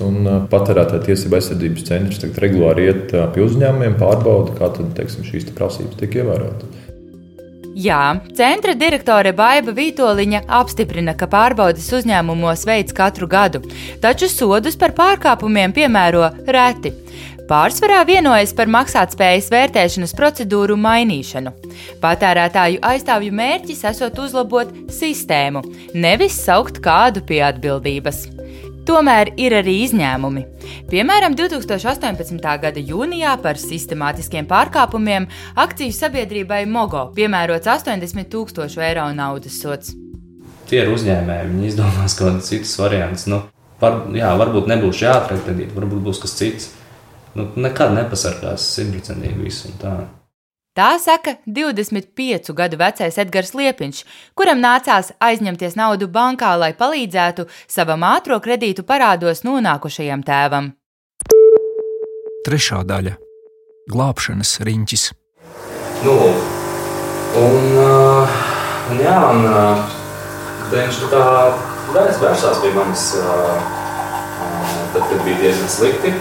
Patērētāja 0.52 1.04
tiesība 1.10 1.40
aizsardzības 1.40 1.88
centrs 1.88 2.40
regulāri 2.44 2.90
iet 2.90 3.14
pie 3.34 3.44
uzņēmumiem, 3.44 3.96
pārbauda, 4.00 4.56
kā 4.56 4.72
tad, 4.76 4.92
teiksim, 4.96 5.24
šīs 5.28 5.52
prasības 5.56 6.00
tiek 6.00 6.20
ievērotas. 6.22 6.79
Jā, 7.78 8.18
centra 8.34 8.72
direktore 8.74 9.30
Baiva 9.36 9.70
Vitoļiņa 9.76 10.40
apstiprina, 10.58 11.14
ka 11.14 11.28
pārbaudas 11.30 11.86
uzņēmumos 11.94 12.64
veids 12.66 12.94
katru 12.96 13.28
gadu, 13.30 13.60
taču 14.02 14.26
sodus 14.26 14.74
par 14.80 14.90
pārkāpumiem 14.96 15.70
piemēro 15.76 16.26
reti. 16.50 16.90
Pārsvarā 17.50 18.02
vienojas 18.06 18.52
par 18.54 18.70
maksātspējas 18.70 19.48
vērtēšanas 19.50 20.14
procedūru 20.18 20.76
mainīšanu. 20.78 21.54
Patērētāju 22.02 22.82
aizstāvju 22.90 23.34
mērķis 23.38 23.86
esot 23.90 24.18
uzlabot 24.22 24.70
sistēmu, 24.90 25.62
nevis 25.94 26.38
saukt 26.42 26.82
kādu 26.82 27.22
pie 27.26 27.42
atbildības. 27.46 28.26
Tomēr 28.90 29.28
ir 29.38 29.54
arī 29.54 29.76
izņēmumi. 29.84 30.40
Piemēram, 30.90 31.36
2018. 31.38 32.40
gada 32.64 32.82
jūnijā 32.82 33.36
par 33.38 33.60
sistemātiskiem 33.62 34.48
pārkāpumiem 34.50 35.28
akciju 35.62 35.94
sabiedrībai 35.94 36.64
Mogo 36.66 37.04
piemērots 37.14 37.70
80 37.70 38.26
tūkstošu 38.32 38.82
eiro 38.82 39.06
naudas 39.14 39.60
sots. 39.62 39.94
Tie 40.66 40.82
ir 40.82 40.90
uzņēmēji, 40.90 41.52
viņi 41.52 41.70
izdomās 41.70 42.18
kaut 42.18 42.32
kādus 42.32 42.50
citus 42.50 42.74
variantus. 42.82 43.28
Nu, 43.30 43.44
var, 43.78 44.00
jā, 44.18 44.34
varbūt 44.42 44.66
nebūs 44.74 45.04
jāatrod 45.06 45.46
kredīti, 45.46 45.76
varbūt 45.78 46.06
būs 46.10 46.24
kas 46.26 46.34
cits. 46.42 46.72
Nu, 47.38 47.46
nekad 47.62 47.94
nepasargās 47.94 48.72
simtprocentīgi 48.74 49.38
visu. 49.38 49.70
Tā 50.70 50.92
saka 51.02 51.32
25 51.50 52.52
gadu 52.54 52.76
vecais 52.78 53.16
Edgars 53.18 53.56
Liepiņš, 53.58 54.04
kuram 54.38 54.60
nācās 54.62 55.08
aizņemties 55.18 55.74
naudu 55.74 56.06
bankā, 56.06 56.52
lai 56.54 56.70
palīdzētu 56.78 57.48
savam 57.66 58.04
ātrā 58.06 58.38
kredītu 58.38 58.84
parādos 58.86 59.42
nonākušajam 59.42 60.22
tēvam. 60.22 60.70
Trešā 62.46 62.84
daļa- 62.86 63.16
glābšanas 63.92 64.60
riņķis. 64.62 65.08
Nu, 66.06 66.14
un, 67.42 67.66
uh, 67.74 68.38
un 68.92 69.02
jā, 69.02 69.18
un 69.26 69.50
uh, 69.50 69.82
viņš 70.70 71.00
tā 71.10 71.24
vērsās 71.98 72.62
pie 72.62 72.70
manis, 72.78 73.08
uh, 73.18 73.58
uh, 73.58 74.78
tad, 74.94 75.02
kad 75.02 75.18
bija 75.26 75.42
diezgan 75.42 75.68
slikti. 75.68 76.14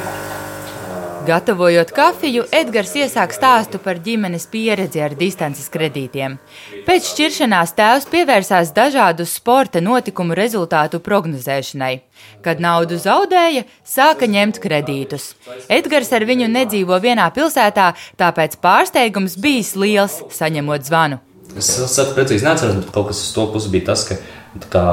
Gatavojot 1.30 1.92
kafiju, 1.94 2.48
Edgars 2.50 2.96
iesāk 2.98 3.36
stāstu 3.36 3.78
par 3.84 4.00
ģimenes 4.02 4.48
pieredzi 4.50 5.02
ar 5.06 5.14
distances 5.18 5.68
kredītiem. 5.70 6.40
Pēc 6.88 7.12
šķiršanās 7.12 7.76
tēvs 7.78 8.08
pievērsās 8.10 8.72
dažādu 8.74 9.28
sporta 9.30 9.78
notikumu 9.78 10.34
rezultātu 10.40 10.98
prognozēšanai. 11.06 11.92
Kad 12.42 12.64
naudu 12.66 12.98
zaudēja, 12.98 13.68
sāka 13.86 14.26
ņemt 14.26 14.58
kredītus. 14.64 15.36
Edgars 15.70 16.10
ar 16.18 16.26
viņu 16.26 16.50
nedzīvo 16.50 16.98
vienā 17.04 17.30
pilsētā, 17.36 17.92
tāpēc 18.18 18.58
pārsteigums 18.64 19.38
bijis 19.38 19.76
liels, 19.78 20.24
saņemot 20.34 20.90
zvanu. 20.90 21.22
Es 21.54 21.70
saprotu, 21.78 22.18
precīzi 22.18 22.50
neatceros, 22.50 22.82
bet 22.82 22.90
kaut 22.96 23.12
kas 23.12 23.22
uz 23.22 23.30
to 23.38 23.46
pusi 23.54 23.70
bija 23.76 23.92
tas, 23.92 24.08
ka 24.74 24.84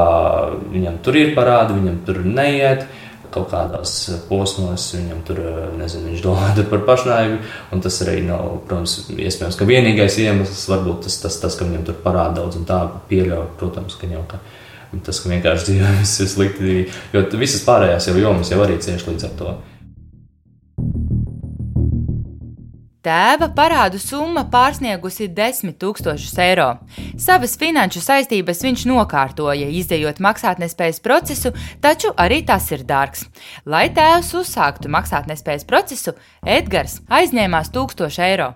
viņam 0.68 1.00
tur 1.00 1.16
ir 1.16 1.32
parādi, 1.36 1.80
viņam 1.80 1.98
tur 2.04 2.20
neiet 2.28 2.84
kaut 3.36 3.50
kādās 3.52 3.94
posmos 4.30 4.88
viņam 4.96 5.22
tur, 5.28 5.40
nezinu, 5.78 6.10
viņš 6.10 6.24
domā 6.24 6.50
par 6.72 6.84
pašnāvību. 6.88 7.38
Un 7.74 7.84
tas 7.84 8.00
arī 8.06 8.18
nav, 8.26 8.48
protams, 8.66 8.98
iespējams, 9.14 9.58
ka 9.60 9.68
vienīgais 9.68 10.18
iemesls 10.24 10.66
varbūt 10.72 11.06
tas, 11.06 11.20
tas, 11.22 11.40
tas 11.44 11.58
ka 11.58 11.68
viņam 11.68 11.86
tur 11.88 12.00
parāda 12.04 12.40
daudz 12.40 12.60
un 12.60 12.68
tā 12.68 12.82
pieļauj, 13.10 13.50
protams, 13.60 13.98
ka 14.00 14.10
jau 14.10 14.24
ka. 14.30 14.42
Tas, 15.04 15.18
ka 15.20 15.28
vienkārši 15.28 15.80
viss 16.00 16.20
ir 16.24 16.28
slikti, 16.30 16.76
jo 17.12 17.24
visas 17.36 17.64
pārējās 17.66 18.10
jau 18.10 18.18
jomas 18.20 18.52
jau 18.52 18.62
arī 18.64 18.78
cieši 18.82 19.10
līdz 19.12 19.28
ar 19.28 19.34
to. 19.40 19.56
Tēva 23.06 23.46
parādu 23.54 24.00
summa 24.02 24.42
pārsniegusi 24.50 25.28
10 25.30 25.76
000 25.78 26.42
eiro. 26.42 26.64
Savas 27.22 27.52
finanšu 27.60 28.00
saistības 28.02 28.64
viņš 28.66 28.82
nokārtoja, 28.90 29.68
izdejot 29.78 30.18
maksātnespējas 30.26 30.98
procesu, 31.04 31.52
taču 31.84 32.10
arī 32.18 32.40
tas 32.48 32.66
ir 32.74 32.82
dārgs. 32.88 33.28
Lai 33.62 33.84
tēvs 33.94 34.32
uzsāktu 34.40 34.90
maksātnespējas 34.90 35.68
procesu, 35.70 36.16
Edgars 36.42 36.98
aizņēmās 37.06 37.70
1000 37.78 38.18
eiro. 38.26 38.50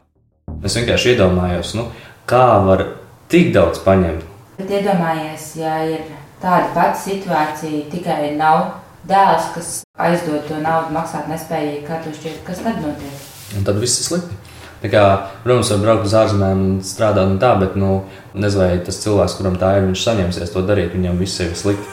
Es 0.66 0.74
vienkārši 0.80 1.14
iedomājos, 1.14 1.76
nu, 1.78 1.86
kā 2.26 2.44
var 2.66 2.86
tik 3.30 3.54
daudz 3.54 3.84
paņemt. 3.86 4.26
Bet 4.58 4.78
iedomājies, 4.80 5.50
ja 5.62 5.78
ir 5.94 6.08
tāda 6.42 6.74
pati 6.74 7.04
situācija, 7.06 7.86
tikai 7.94 8.34
nav 8.34 8.80
dēls, 9.06 9.52
kas 9.54 9.74
aizdod 9.94 10.42
to 10.50 10.58
naudu 10.58 10.90
maksātnespējai, 10.98 11.84
kā 11.86 12.02
tu 12.02 12.18
šķiet, 12.18 12.42
kas 12.50 12.66
tad 12.66 12.82
notiek? 12.82 13.29
Un 13.58 13.66
tad 13.66 13.80
viss 13.82 14.00
ir 14.00 14.06
slikti. 14.06 14.38
Kā, 14.80 15.04
protams, 15.44 15.68
var 15.74 15.82
braukt 15.82 16.06
uz 16.08 16.14
ārzemēm 16.16 16.60
un 16.64 16.76
strādāt 16.86 17.28
un 17.28 17.36
tā, 17.42 17.50
bet 17.60 17.74
nu, 17.76 17.98
nezinu, 18.32 18.62
vai 18.62 18.78
tas 18.86 19.00
cilvēks, 19.02 19.36
kuram 19.36 19.58
tā 19.60 19.74
ir, 19.76 19.84
viņš 19.90 20.04
saņemsies 20.06 20.54
to 20.54 20.62
darīt, 20.64 20.94
viņam 20.96 21.20
viss 21.20 21.42
ir 21.44 21.52
slikti. 21.58 21.84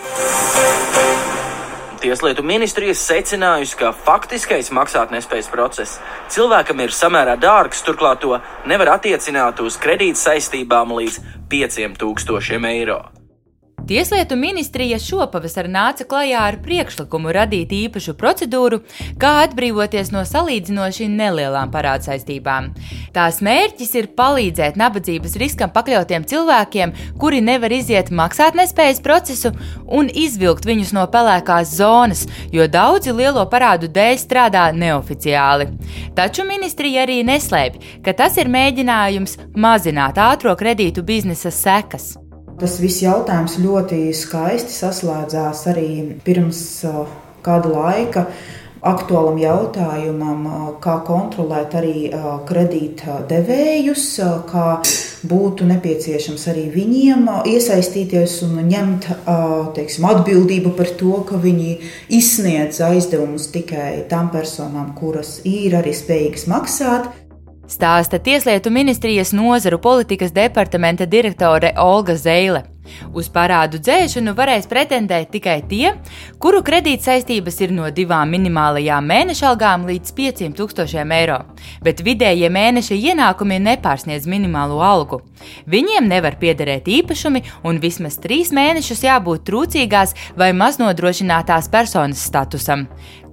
Tieslietu 1.98 2.46
ministrija 2.46 2.94
secinājusi, 2.96 3.76
ka 3.82 3.92
faktiskais 4.06 4.70
maksātnespējas 4.72 5.52
process 5.52 5.98
cilvēkam 6.32 6.86
ir 6.86 6.96
samērā 6.96 7.36
dārgs, 7.42 7.84
turklāt 7.84 8.22
to 8.24 8.38
nevar 8.70 8.94
attiecināt 8.96 9.60
uz 9.66 9.76
kredīt 9.82 10.16
saistībām 10.22 10.96
līdz 10.96 11.20
5000 11.52 12.72
eiro. 12.72 13.02
Tieslietu 13.88 14.36
ministrija 14.36 14.98
šopavasar 15.00 15.70
nāca 15.72 16.04
klajā 16.04 16.42
ar 16.50 16.58
priekšlikumu 16.60 17.32
radīt 17.32 17.72
īpašu 17.72 18.18
procedūru, 18.20 18.82
kā 19.22 19.30
atbrīvoties 19.46 20.12
no 20.12 20.26
salīdzinoši 20.28 21.08
nelielām 21.08 21.72
parādsaistībām. 21.72 22.68
Tās 23.16 23.40
mērķis 23.48 23.96
ir 24.02 24.10
palīdzēt 24.20 24.76
nabadzības 24.82 25.38
riskam 25.40 25.72
pakļautiem 25.72 26.28
cilvēkiem, 26.28 26.94
kuri 27.22 27.40
nevar 27.40 27.78
iziet 27.78 28.12
maksātnespējas 28.12 29.00
procesu 29.08 29.54
un 29.88 30.12
izvilkt 30.12 30.68
viņus 30.68 30.92
no 31.00 31.08
pelēkās 31.08 31.72
zonas, 31.80 32.28
jo 32.52 32.68
daudzi 32.68 33.16
lielo 33.16 33.48
parādu 33.48 33.88
dēļ 33.88 34.20
strādā 34.20 34.68
neoficiāli. 34.76 35.72
Taču 36.20 36.44
ministrija 36.44 37.08
arī 37.08 37.22
neslēpj, 37.24 38.04
ka 38.04 38.20
tas 38.20 38.36
ir 38.36 38.52
mēģinājums 38.52 39.40
mazināt 39.56 40.20
ātrā 40.20 40.60
kredītu 40.60 41.08
biznesa 41.08 41.56
sekas. 41.56 42.18
Tas 42.58 42.80
viss 42.82 43.04
jautājums 43.04 43.60
ļoti 43.62 44.08
skaisti 44.18 44.74
saslēdzās 44.74 45.60
arī 45.70 45.90
pirms 46.26 46.62
kāda 47.46 47.70
laika 47.70 48.24
aktuālam 48.88 49.38
jautājumam, 49.42 50.48
kā 50.82 50.96
kontrolēt 51.06 51.76
arī 51.78 52.08
kredītdevējus, 52.50 54.08
kā 54.50 54.66
būtu 55.30 55.68
nepieciešams 55.70 56.48
arī 56.50 56.66
viņiem 56.74 57.30
iesaistīties 57.54 58.40
un 58.48 58.58
ņemt 58.72 59.10
teiksim, 59.78 60.10
atbildību 60.10 60.74
par 60.78 60.90
to, 60.98 61.14
ka 61.30 61.38
viņi 61.42 61.78
izsniedz 62.18 62.82
aizdevumus 62.90 63.52
tikai 63.54 64.08
tām 64.10 64.34
personām, 64.34 64.96
kuras 64.98 65.40
ir 65.46 65.78
arī 65.78 65.94
spējīgas 65.98 66.50
maksāt. 66.50 67.14
Stāsta 67.68 68.16
Tieslietu 68.24 68.72
ministrijas 68.72 69.34
nozaru 69.36 69.78
politikas 69.84 70.32
departamenta 70.32 71.06
direktore 71.06 71.74
Olga 71.78 72.16
Zeile. 72.16 72.62
Uz 73.12 73.28
parādu 73.28 73.82
dzēšanu 73.84 74.32
varēs 74.38 74.70
pretendēt 74.72 75.34
tikai 75.34 75.58
tie, 75.68 75.90
kuru 76.40 76.62
kredītsaistības 76.64 77.60
ir 77.66 77.74
no 77.76 77.90
divām 77.92 78.32
minimālajām 78.32 79.12
mēneša 79.12 79.50
algām 79.50 79.84
līdz 79.90 80.16
5000 80.16 81.14
eiro, 81.18 81.42
bet 81.84 82.00
vidējie 82.08 82.48
mēneša 82.48 82.96
ienākumi 83.12 83.60
nepārsniedz 83.68 84.32
minimālo 84.32 84.80
algu. 84.80 85.20
Viņiem 85.68 86.08
nevar 86.08 86.40
piederēt 86.40 86.88
īpašumi 86.88 87.44
un 87.68 87.84
vismaz 87.84 88.16
trīs 88.24 88.56
mēnešus 88.56 89.04
jābūt 89.10 89.44
trūcīgās 89.52 90.16
vai 90.40 90.54
maznodrošinātās 90.56 91.68
personas 91.68 92.24
statusam. 92.24 92.88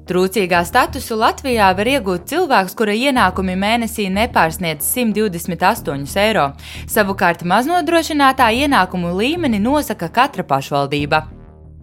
Trūcīgā 0.05 0.59
statusu 0.69 1.17
Latvijā 1.17 1.71
var 1.73 1.89
iegūt 1.89 2.27
cilvēks, 2.29 2.75
kura 2.77 2.93
ienākumi 2.93 3.55
mēnesī 3.57 4.11
nepārsniedz 4.13 4.85
128 4.85 6.19
eiro. 6.21 6.51
Savukārt 6.93 7.41
maznodrošinātā 7.49 8.51
ienākumu 8.53 9.15
līmeni 9.17 9.63
nosaka 9.65 10.11
katra 10.13 10.45
pašvaldība. 10.45 11.23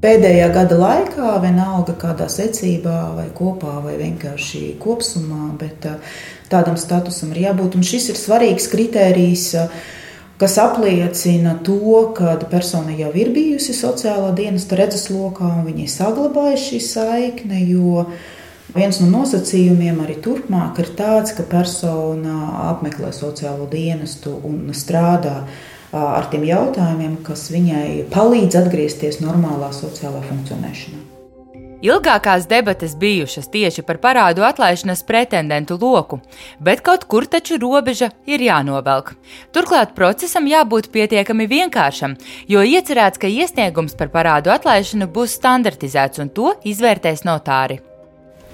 Pēdējā 0.06 0.52
gada 0.54 0.78
laikā, 0.78 1.32
vienalga 1.42 1.96
kādā 1.98 2.30
secībā, 2.30 3.00
vai 3.18 3.26
kopā, 3.34 3.80
vai 3.82 3.98
vienkārši 3.98 4.76
kopumā, 4.82 5.50
bet 5.58 5.90
tādam 6.54 6.78
statusam 6.78 7.34
ir 7.34 7.48
jābūt. 7.48 7.80
Un 7.80 7.86
šis 7.86 8.12
ir 8.14 8.22
svarīgs 8.22 8.70
kritērijs 8.70 9.48
kas 10.42 10.58
apliecina 10.58 11.60
to, 11.64 12.14
ka 12.18 12.40
persona 12.50 12.96
jau 12.98 13.12
ir 13.14 13.30
bijusi 13.36 13.76
sociālā 13.78 14.32
dienesta 14.34 14.80
redzeslokā 14.80 15.46
un 15.60 15.68
viņi 15.68 15.86
ir 15.86 15.92
saglabājuši 15.94 16.64
šī 16.72 16.80
saikne. 16.88 17.60
Jo 17.70 18.08
viens 18.74 18.98
no 19.04 19.12
nosacījumiem 19.12 20.02
arī 20.02 20.18
turpmāk 20.26 20.82
ir 20.82 20.90
tāds, 20.98 21.36
ka 21.38 21.46
persona 21.46 22.40
apmeklē 22.72 23.14
sociālo 23.14 23.70
dienestu 23.70 24.34
un 24.50 24.74
strādā 24.74 25.44
ar 25.94 26.30
tiem 26.34 26.50
jautājumiem, 26.50 27.20
kas 27.28 27.50
viņai 27.54 28.10
palīdz 28.10 28.64
atgriezties 28.64 29.22
normālā 29.22 29.70
sociālā 29.78 30.26
funkcionēšanā. 30.26 31.21
Ilgākās 31.82 32.46
debates 32.46 32.94
bijušas 32.94 33.48
tieši 33.50 33.82
par 33.82 33.98
parādu 33.98 34.46
atlaišanas 34.46 35.02
pretendentu 35.08 35.80
loku, 35.82 36.20
bet 36.62 36.84
kaut 36.86 37.08
kur 37.10 37.26
taču 37.26 37.58
robeža 37.58 38.12
ir 38.30 38.46
jānovelk. 38.46 39.16
Turklāt 39.50 39.96
procesam 39.98 40.46
jābūt 40.46 40.92
pietiekami 40.94 41.50
vienkāršam, 41.50 42.18
jo 42.48 42.62
iecerēts, 42.62 43.18
ka 43.18 43.28
iesniegums 43.28 43.98
par 43.98 44.14
parādu 44.14 44.54
atlaišanu 44.54 45.10
būs 45.10 45.40
standartizēts 45.42 46.22
un 46.22 46.30
to 46.30 46.54
izvērtēs 46.62 47.26
notāri. 47.26 47.82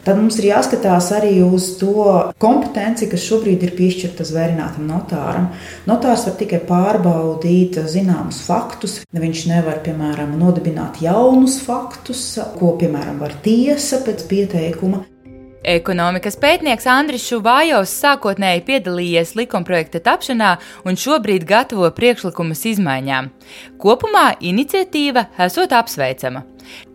Tad 0.08 0.15
mums 0.15 0.38
ir 0.39 0.46
jāskatās 0.54 1.10
arī 1.17 1.34
uz 1.43 1.65
to 1.82 2.06
kompetenci, 2.39 3.10
kas 3.12 3.26
šobrīd 3.28 3.65
ir 3.67 3.74
piešķirta 3.76 4.24
zvērinātam 4.30 4.86
notāram. 4.88 5.50
Notārs 5.89 6.24
var 6.30 6.38
tikai 6.39 6.62
pārbaudīt 6.70 7.76
zināmus 7.91 8.39
faktus. 8.48 9.02
Viņš 9.12 9.43
nevar, 9.52 9.82
piemēram, 9.84 10.32
nodibināt 10.39 11.02
jaunus 11.04 11.60
faktus, 11.65 12.24
ko, 12.56 12.78
piemēram, 12.80 13.20
var 13.20 13.36
tiesa 13.43 14.00
pēc 14.08 14.24
pieteikuma. 14.32 15.04
Ekonomikas 15.67 16.38
pētnieks 16.39 16.88
Andris 16.88 17.26
Šuvājovs 17.28 17.91
sākotnēji 18.00 18.63
piedalījies 18.70 19.34
likumprojekta 19.36 20.00
tapšanā 20.06 20.54
un 20.88 20.96
šobrīd 20.96 21.43
gatavo 21.50 21.89
priekšlikumus 21.98 22.63
izmaiņām. 22.72 23.28
Kopumā 23.82 24.30
iniciatīva 24.39 25.28
esot 25.43 25.76
apsveicama. 25.76 26.46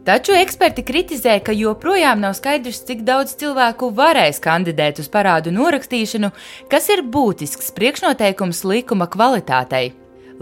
Taču 0.03 0.35
eksperti 0.35 0.83
kritizē, 0.83 1.37
ka 1.47 1.53
joprojām 1.55 2.19
nav 2.25 2.33
skaidrs, 2.35 2.81
cik 2.89 3.05
daudz 3.07 3.37
cilvēku 3.39 3.93
varēs 3.95 4.41
kandidēt 4.43 4.99
uz 4.99 5.07
parādu 5.07 5.53
norakstīšanu, 5.55 6.33
kas 6.71 6.89
ir 6.91 7.05
būtisks 7.07 7.71
priekšnoteikums 7.77 8.65
likuma 8.67 9.07
kvalitātei. 9.07 9.93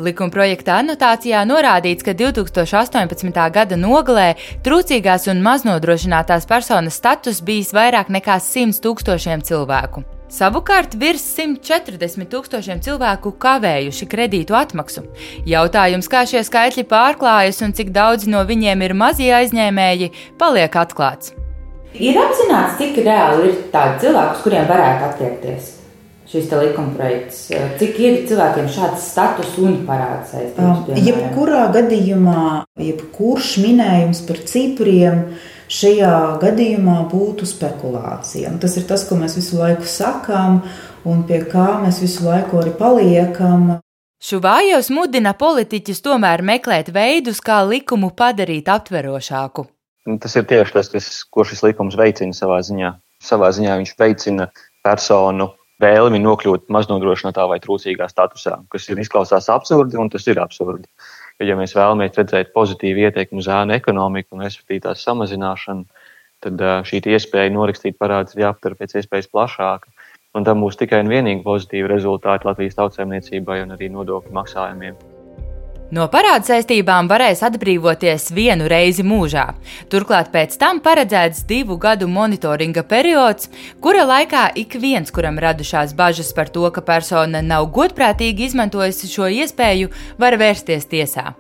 Likuma 0.01 0.33
projekta 0.33 0.79
anotācijā 0.81 1.43
norādīts, 1.45 2.07
ka 2.07 2.15
2018. 2.17 3.43
gada 3.53 3.77
nogalē 3.77 4.31
trūcīgās 4.65 5.29
un 5.29 5.45
maznodrošinātās 5.45 6.49
personas 6.49 6.97
status 6.97 7.43
bijis 7.45 7.75
vairāk 7.77 8.09
nekā 8.09 8.39
100 8.41 8.81
tūkstošiem 8.81 9.45
cilvēku. 9.45 10.07
Savukārt 10.31 10.95
virs 10.95 11.25
140 11.35 12.29
tūkstošiem 12.31 12.79
cilvēku 12.85 13.33
kavējuši 13.43 14.07
kredītu 14.13 14.55
atmaksu. 14.55 15.03
Jautājums, 15.49 16.07
kā 16.11 16.23
šie 16.31 16.45
skaitļi 16.47 16.87
pārklājas 16.91 17.59
un 17.67 17.75
cik 17.75 17.91
daudzi 17.97 18.31
no 18.31 18.45
viņiem 18.47 18.87
ir 18.87 18.95
mazie 18.95 19.33
aizņēmēji, 19.41 20.13
paliek 20.39 20.79
atklāts. 20.79 21.35
Ir 21.99 22.15
apzināts, 22.23 22.79
cik 22.79 23.03
reāli 23.03 23.51
ir 23.51 23.61
tādi 23.75 24.07
cilvēki, 24.07 24.39
uz 24.39 24.47
kuriem 24.47 24.71
varētu 24.71 25.07
attiekties 25.09 25.77
šis 26.31 26.51
likumprojekts. 26.55 27.39
Cik 27.81 27.97
ir 27.99 28.19
cilvēkiem 28.31 28.69
šāds 28.71 29.09
status 29.11 29.57
un 29.59 29.81
parāds 29.89 30.31
saistības? 30.31 30.85
Um, 30.87 31.01
jebkurā 31.09 31.65
gadījumā, 31.75 32.45
jebkurš 32.79 33.57
minējums 33.65 34.23
par 34.29 34.39
cipriem 34.47 35.25
šajā 35.71 36.15
gadījumā 36.43 36.99
būtu 37.11 37.47
spekulācija. 37.49 38.51
Un 38.51 38.59
tas 38.63 38.75
ir 38.81 38.87
tas, 38.89 39.07
ko 39.09 39.19
mēs 39.21 39.37
visu 39.39 39.61
laiku 39.61 39.87
sakām 39.89 40.61
un 41.09 41.23
pie 41.29 41.43
kā 41.49 41.79
mēs 41.83 42.01
visu 42.03 42.27
laiku 42.27 42.61
arī 42.61 42.75
paliekam. 42.77 43.77
Šuvājos 44.21 44.91
mudina 44.93 45.33
politiķus 45.33 46.03
tomēr 46.05 46.43
meklēt 46.45 46.91
veidus, 46.93 47.41
kā 47.41 47.63
likumu 47.65 48.11
padarīt 48.17 48.69
aptverošāku. 48.69 49.65
Tas 50.21 50.37
ir 50.37 50.45
tieši 50.49 50.75
tas, 50.75 50.91
kas, 50.93 51.09
ko 51.33 51.47
šis 51.47 51.63
likums 51.65 51.97
veicina 51.97 52.37
savā 52.37 52.59
ziņā. 52.67 52.93
Savā 53.25 53.49
ziņā 53.53 53.79
viņš 53.81 53.95
veicina 54.01 54.49
personu 54.85 55.51
vēlmi 55.81 56.21
nokļūt 56.21 56.69
maznodrošinātā 56.73 57.47
vai 57.49 57.61
trūcīgā 57.65 58.09
statusā, 58.11 58.59
kas 58.73 58.89
ir 58.93 59.01
izklausās 59.01 59.49
absurdi, 59.53 59.97
un 60.01 60.13
tas 60.13 60.27
ir 60.29 60.41
absurdi. 60.43 60.89
Jo, 61.41 61.47
ja 61.49 61.57
mēs 61.57 61.73
vēlamies 61.73 62.19
redzēt 62.21 62.51
pozitīvu 62.53 63.07
ietekmi 63.07 63.41
uz 63.41 63.49
ēnu 63.49 63.73
ekonomiku 63.79 64.37
un 64.37 64.45
respektīvi 64.45 64.83
tās 64.85 65.05
samazināšanu, 65.07 65.87
tad 66.45 66.65
šī 66.89 67.01
iespēja 67.15 67.53
norakstīt 67.55 67.97
parādus 68.01 68.37
ir 68.37 68.45
jāaptver 68.45 68.77
pēc 68.77 68.99
iespējas 69.01 69.31
plašāka. 69.33 69.89
Un 70.37 70.45
tam 70.47 70.61
būs 70.63 70.77
tikai 70.79 71.01
un 71.03 71.09
vienīgi 71.11 71.43
pozitīvi 71.47 71.89
rezultāti 71.91 72.47
Latvijas 72.47 72.77
tautsēmniecībai 72.79 73.63
un 73.65 73.75
arī 73.79 73.89
nodokļu 73.97 74.37
maksājumiem. 74.37 75.01
No 75.91 76.05
parāda 76.07 76.47
saistībām 76.47 77.09
varēs 77.11 77.41
atbrīvoties 77.43 78.29
vienu 78.31 78.69
reizi 78.71 79.03
mūžā. 79.03 79.49
Turklāt 79.91 80.31
pēc 80.31 80.55
tam 80.61 80.79
paredzēts 80.85 81.43
divu 81.51 81.75
gadu 81.83 82.07
monitoringa 82.07 82.85
periods, 82.87 83.51
kura 83.83 84.05
laikā 84.07 84.45
ik 84.63 84.79
viens, 84.79 85.11
kuram 85.11 85.41
radušās 85.43 85.97
bažas 85.99 86.31
par 86.37 86.53
to, 86.55 86.69
ka 86.71 86.85
persona 86.87 87.43
nav 87.43 87.67
godprātīgi 87.75 88.47
izmantojusi 88.47 89.11
šo 89.11 89.33
iespēju, 89.41 89.91
var 90.23 90.39
vērsties 90.39 90.87
tiesā. 90.95 91.33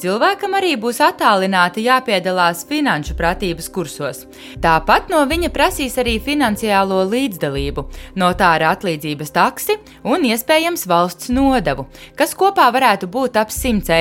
Cilvēkam 0.00 0.54
arī 0.56 0.76
būs 0.80 1.02
attālināti 1.04 1.82
jāpiedalās 1.84 2.62
finanšu 2.68 3.16
pratības 3.18 3.68
kursos. 3.74 4.22
Tāpat 4.62 5.10
no 5.12 5.20
viņa 5.28 5.50
prasīs 5.52 5.98
arī 6.00 6.16
finansiālo 6.22 7.02
līdzdalību, 7.10 7.84
notāra 8.16 8.72
atlīdzības 8.76 9.34
taksi 9.34 9.76
un 10.08 10.24
iespējams 10.30 10.86
valsts 10.88 11.32
nodevu, 11.34 11.88
kas 12.16 12.32
kopā 12.38 12.70
varētu 12.72 13.10
būt 13.12 13.36
ap 13.42 13.52
100 13.52 13.92
eiro. 13.92 13.97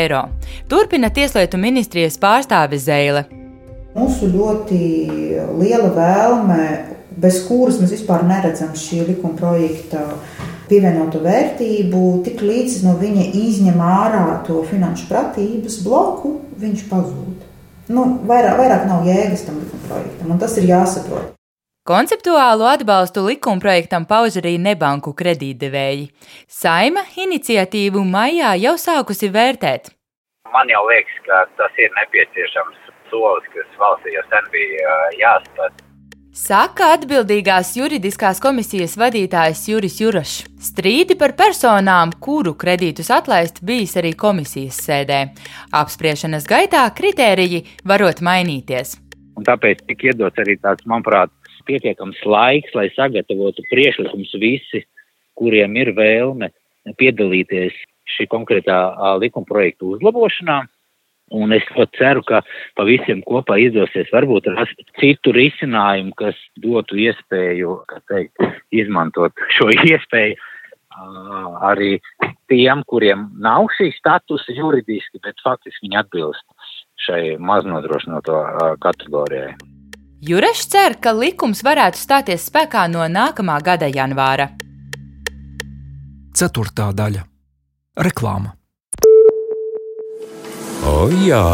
Turpina 0.69 1.09
Tieslietu 1.13 1.57
ministrijas 1.61 2.19
pārstāve 2.21 2.77
Zeile. 2.81 3.25
Mūsu 3.97 4.29
ļoti 4.29 4.79
liela 5.57 5.89
vēlme, 5.95 6.65
bez 7.17 7.41
kuras 7.47 7.79
mēs 7.81 7.95
vispār 7.95 8.25
neredzam 8.27 8.75
šī 8.77 9.07
likuma 9.07 9.37
projekta 9.39 10.03
pievienotu 10.67 11.21
vērtību, 11.23 12.03
tik 12.27 12.43
līdz 12.43 12.81
no 12.85 12.97
viņa 12.99 13.29
izņem 13.39 13.79
ārā 13.81 14.25
to 14.47 14.61
finanšu 14.69 15.07
pratības 15.09 15.79
bloku, 15.85 16.35
viņš 16.61 16.85
pazūd. 16.91 17.47
Nu, 17.87 18.03
vairāk, 18.27 18.59
vairāk 18.59 18.85
nav 18.89 19.07
jēgas 19.07 19.47
tam 19.47 19.61
likuma 19.63 19.87
projektam, 19.87 20.35
un 20.35 20.43
tas 20.43 20.57
ir 20.59 20.69
jāsaprot. 20.69 21.36
Konceptuālu 21.87 22.65
atbalstu 22.67 23.21
likumprojektam 23.29 24.03
pauž 24.09 24.41
arī 24.41 24.57
nebanku 24.59 25.13
kredītdevēji. 25.15 26.09
Saima 26.51 27.05
iniciatīvu 27.23 28.01
maijā 28.03 28.49
jau 28.59 28.73
sākusi 28.75 29.29
vērtēt. 29.31 29.87
Man 30.51 30.67
jau 30.67 30.81
liekas, 30.89 31.21
ka 31.23 31.45
tas 31.55 31.79
ir 31.79 31.93
nepieciešams 31.95 32.91
solis, 33.07 33.47
kas 33.55 33.79
valstī 33.79 34.17
jau 34.17 34.25
sen 34.27 34.51
bija 34.51 34.97
jāspēr. 35.21 35.79
Saka 36.35 36.91
atbildīgās 36.97 37.71
juridiskās 37.79 38.43
komisijas 38.43 38.99
vadītājs 38.99 39.63
Juris 39.71 39.97
Jurašs. 40.03 40.43
Strīdi 40.67 41.15
par 41.15 41.37
personām, 41.39 42.11
kuru 42.19 42.57
kredītus 42.59 43.15
atlaist, 43.15 43.63
bijis 43.63 43.95
arī 43.95 44.11
komisijas 44.11 44.83
sēdē. 44.83 45.23
Apspriešanas 45.71 46.51
gaitā 46.51 46.83
kritēriji 46.99 47.63
varot 47.87 48.19
mainīties. 48.19 48.97
Un 49.37 49.45
tāpēc 49.45 49.83
tika 49.85 50.09
iedots 50.09 50.41
arī 50.41 50.55
tāds, 50.57 50.85
manuprāt, 50.89 51.29
pietiekams 51.67 52.23
laiks, 52.25 52.73
lai 52.77 52.87
sagatavotu 52.95 53.65
priekšlikumus 53.71 54.33
visi, 54.41 54.83
kuriem 55.37 55.75
ir 55.77 55.93
vēlme 55.97 56.51
piedalīties 56.97 57.75
šī 58.15 58.27
konkrētā 58.31 58.79
likuma 59.21 59.47
projekta 59.49 59.91
uzlabošanā. 59.93 60.63
Un 61.35 61.51
es 61.51 61.65
ļoti 61.75 61.99
ceru, 61.99 62.21
ka 62.23 62.39
pa 62.79 62.85
visiem 62.87 63.19
kopā 63.27 63.57
izdosies 63.59 64.07
varbūt 64.15 64.45
rast 64.53 64.79
citu 65.01 65.33
risinājumu, 65.35 66.13
kas 66.15 66.37
dotu 66.63 66.95
iespēju, 67.03 67.81
kā 67.89 67.99
teikt, 68.07 68.45
izmantot 68.71 69.35
šo 69.57 69.67
iespēju 69.91 70.37
arī 71.67 71.97
tiem, 72.49 72.83
kuriem 72.87 73.27
nav 73.43 73.67
šī 73.75 73.91
statusa 73.97 74.55
juridiski, 74.55 75.19
bet 75.23 75.35
faktiski 75.43 75.85
viņi 75.85 75.99
atbilst 75.99 76.45
šai 77.05 77.37
maznodrošināto 77.43 78.39
kategorijai. 78.81 79.53
Jurešs 80.17 80.65
cer, 80.71 80.95
ka 80.97 81.11
likums 81.13 81.59
varētu 81.61 81.99
stāties 82.01 82.47
spēkā 82.49 82.87
no 82.89 83.03
nākamā 83.05 83.59
gada 83.61 83.85
janvāra. 83.85 84.49
Ceturtā 86.33 86.89
daļa- 86.89 87.21
reklāma. 88.07 88.55
O, 90.87 91.09
jā, 91.21 91.45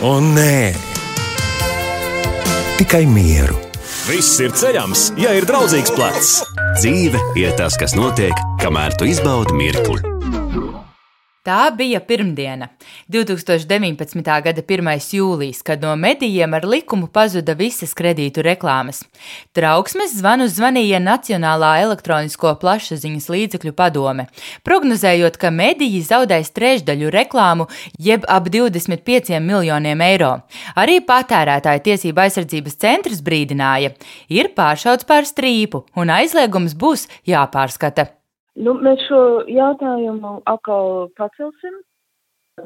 o, 0.00 0.16
nē, 0.20 0.72
tikai 2.80 3.04
mieru. 3.04 3.60
Viss 4.08 4.40
ir 4.40 4.52
ceļams, 4.56 5.10
ja 5.20 5.36
ir 5.36 5.44
draudzīgs 5.44 5.92
plecs. 5.92 6.36
Dzīve 6.80 7.20
ir 7.36 7.52
tas, 7.58 7.76
kas 7.76 7.92
notiek, 7.92 8.32
kamēr 8.62 8.96
tu 8.96 9.04
izbaudi 9.04 9.52
mirkli. 9.52 10.15
Tā 11.46 11.70
bija 11.70 12.00
pirmdiena, 12.02 12.66
2019. 13.06 14.22
gada 14.42 14.62
1. 14.66 14.88
jūlijas, 15.14 15.60
kad 15.62 15.84
no 15.84 15.92
medijiem 15.94 16.56
ar 16.58 16.64
likumu 16.66 17.06
pazuda 17.06 17.54
visas 17.54 17.92
kredītu 17.94 18.42
reklāmas. 18.42 19.04
Trauksmes 19.54 20.16
zvanu 20.18 20.48
zvanīja 20.50 20.98
Nacionālā 21.04 21.76
elektronisko 21.84 22.56
plašsaziņas 22.64 23.30
līdzekļu 23.30 23.74
padome, 23.78 24.26
prognozējot, 24.66 25.38
ka 25.38 25.54
mediji 25.54 26.02
zaudēs 26.08 26.50
trešdaļu 26.50 27.14
reklāmu, 27.14 27.68
jeb 27.94 28.26
ap 28.26 28.50
25 28.50 29.38
miljoniem 29.38 30.02
eiro. 30.02 30.34
Arī 30.74 30.98
patērētāja 30.98 31.86
tiesība 31.92 32.26
aizsardzības 32.26 32.80
centrs 32.82 33.22
brīdināja, 33.22 33.94
ir 34.26 34.50
pāršauts 34.58 35.06
pār 35.06 35.30
strīpu 35.30 35.86
un 35.94 36.10
aizliegums 36.10 36.74
būs 36.74 37.06
jāpārskata. 37.22 38.15
Nu, 38.56 38.72
mēs 38.80 39.02
šo 39.04 39.20
jautājumu 39.52 40.40
atkal 40.48 41.10
pacelsim. 41.18 41.74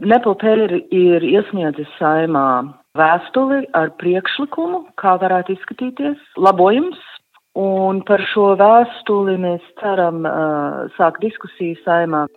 Nepelpēri 0.07 0.85
ir 0.95 1.25
iesniedzis 1.27 1.91
saimā 1.99 2.63
vēstuli 2.99 3.65
ar 3.75 3.91
priekšlikumu, 3.99 4.85
kā 5.03 5.17
varētu 5.19 5.57
izskatīties 5.57 6.21
labojums, 6.39 7.01
un 7.59 8.05
par 8.07 8.23
šo 8.31 8.53
vēstuli 8.61 9.35
mēs 9.43 9.67
ceram 9.83 10.23
uh, 10.23 10.87
sākt 10.95 11.25
diskusiju 11.27 11.81
saimā. 11.83 12.29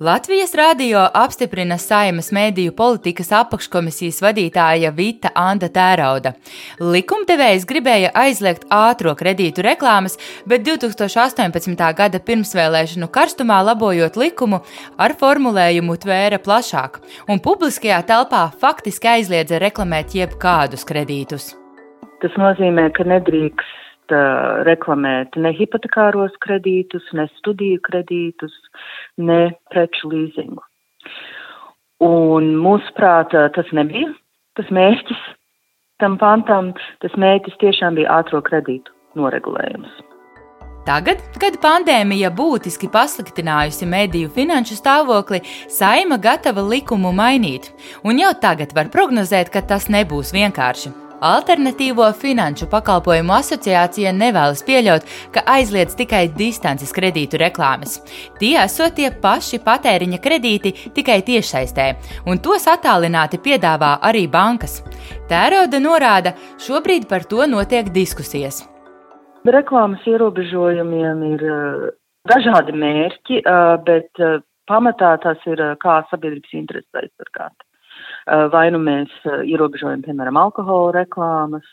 Latvijas 0.00 0.52
radio 0.54 1.00
apstiprina 1.14 1.74
Saimas 1.82 2.28
mēdīju 2.30 2.70
politikas 2.78 3.32
apakškomisijas 3.34 4.20
vadītāja 4.22 4.92
Vita 4.94 5.32
Anda 5.34 5.66
Tērauda. 5.74 6.30
Likumdevējs 6.78 7.64
gribēja 7.66 8.12
aizliegt 8.14 8.68
ātro 8.70 9.16
kredītu 9.18 9.64
reklāmas, 9.66 10.14
bet 10.46 10.62
2018. 10.68 11.82
gada 11.98 12.20
pirmsvēlēšanu 12.30 13.08
karstumā 13.10 13.56
labojot 13.72 14.20
likumu 14.22 14.60
ar 15.02 15.16
formulējumu 15.18 15.98
tvēra 16.06 16.38
plašāk, 16.46 17.02
un 17.26 17.42
publiskajā 17.42 17.98
telpā 18.06 18.44
faktiski 18.62 19.10
aizliedza 19.16 19.58
reklamēt 19.58 20.14
jebkādus 20.14 20.86
kredītus. 20.86 21.56
Tas 22.22 22.38
nozīmē, 22.38 22.86
ka 22.94 23.02
nedrīkst 23.02 24.14
uh, 24.14 24.62
reklamēt 24.68 25.34
ne 25.42 25.50
hipotekāros 25.58 26.38
kredītus, 26.46 27.10
ne 27.18 27.26
studiju 27.40 27.82
kredītus, 27.82 28.54
ne 29.18 29.42
preču 29.72 30.10
līzingu. 30.12 30.62
Un 32.04 32.54
mūsuprāt, 32.62 33.34
tas 33.54 33.70
nebija 33.74 34.14
tas 34.58 34.70
mērķis 34.74 35.24
tam 36.02 36.18
pantam. 36.20 36.74
Tas 37.02 37.14
mērķis 37.18 37.58
tiešām 37.62 37.98
bija 37.98 38.20
ātro 38.20 38.42
kredītu 38.44 38.94
noregulējums. 39.18 40.04
Tagad, 40.88 41.20
kad 41.36 41.58
pandēmija 41.60 42.30
būtiski 42.32 42.88
pasliktinājusi 42.88 43.84
mediju 43.90 44.30
finanšu 44.32 44.78
stāvokli, 44.78 45.42
Saima 45.68 46.16
gatava 46.16 46.64
likumu 46.64 47.12
mainīt, 47.12 47.68
un 48.08 48.22
jau 48.22 48.32
tagad 48.40 48.72
var 48.78 48.88
prognozēt, 48.94 49.52
ka 49.52 49.60
tas 49.60 49.90
nebūs 49.92 50.32
vienkārši. 50.32 51.07
Alternatīvo 51.18 52.06
finanšu 52.14 52.68
pakalpojumu 52.70 53.32
asociācija 53.34 54.12
nevēlas 54.14 54.62
pieļaut, 54.62 55.06
ka 55.34 55.42
aizliedz 55.50 55.96
tikai 55.98 56.28
distances 56.30 56.92
kredītu 56.94 57.40
reklāmas. 57.42 57.96
Tie 58.38 58.54
esot 58.62 58.94
tie 58.94 59.10
paši 59.10 59.58
patēriņa 59.64 60.20
kredīti 60.22 60.74
tikai 60.94 61.18
tiešsaistē, 61.26 61.88
un 62.30 62.38
tos 62.38 62.68
attālināti 62.70 63.42
piedāvā 63.42 63.96
arī 64.06 64.28
bankas. 64.30 64.78
Tērauda 65.28 65.82
norāda, 65.82 66.36
šobrīd 66.62 67.08
par 67.10 67.26
to 67.26 67.46
notiek 67.50 67.90
diskusijas. 67.90 68.62
Reklāmas 69.42 70.06
ierobežojumiem 70.06 71.24
ir 71.34 71.46
dažādi 72.30 72.78
mērķi, 72.78 73.42
bet 73.86 74.22
pamatā 74.70 75.16
tas 75.24 75.42
ir 75.50 75.62
kā 75.82 76.02
sabiedrības 76.12 76.54
intereses 76.54 77.02
aizsargāt. 77.02 77.56
Eh, 78.28 78.46
vai 78.52 78.68
nu 78.68 78.80
mēs 78.82 79.12
eh, 79.24 79.44
ierobežojam, 79.48 80.02
piemēram, 80.04 80.36
alkohola 80.36 80.92
reklāmas, 80.98 81.64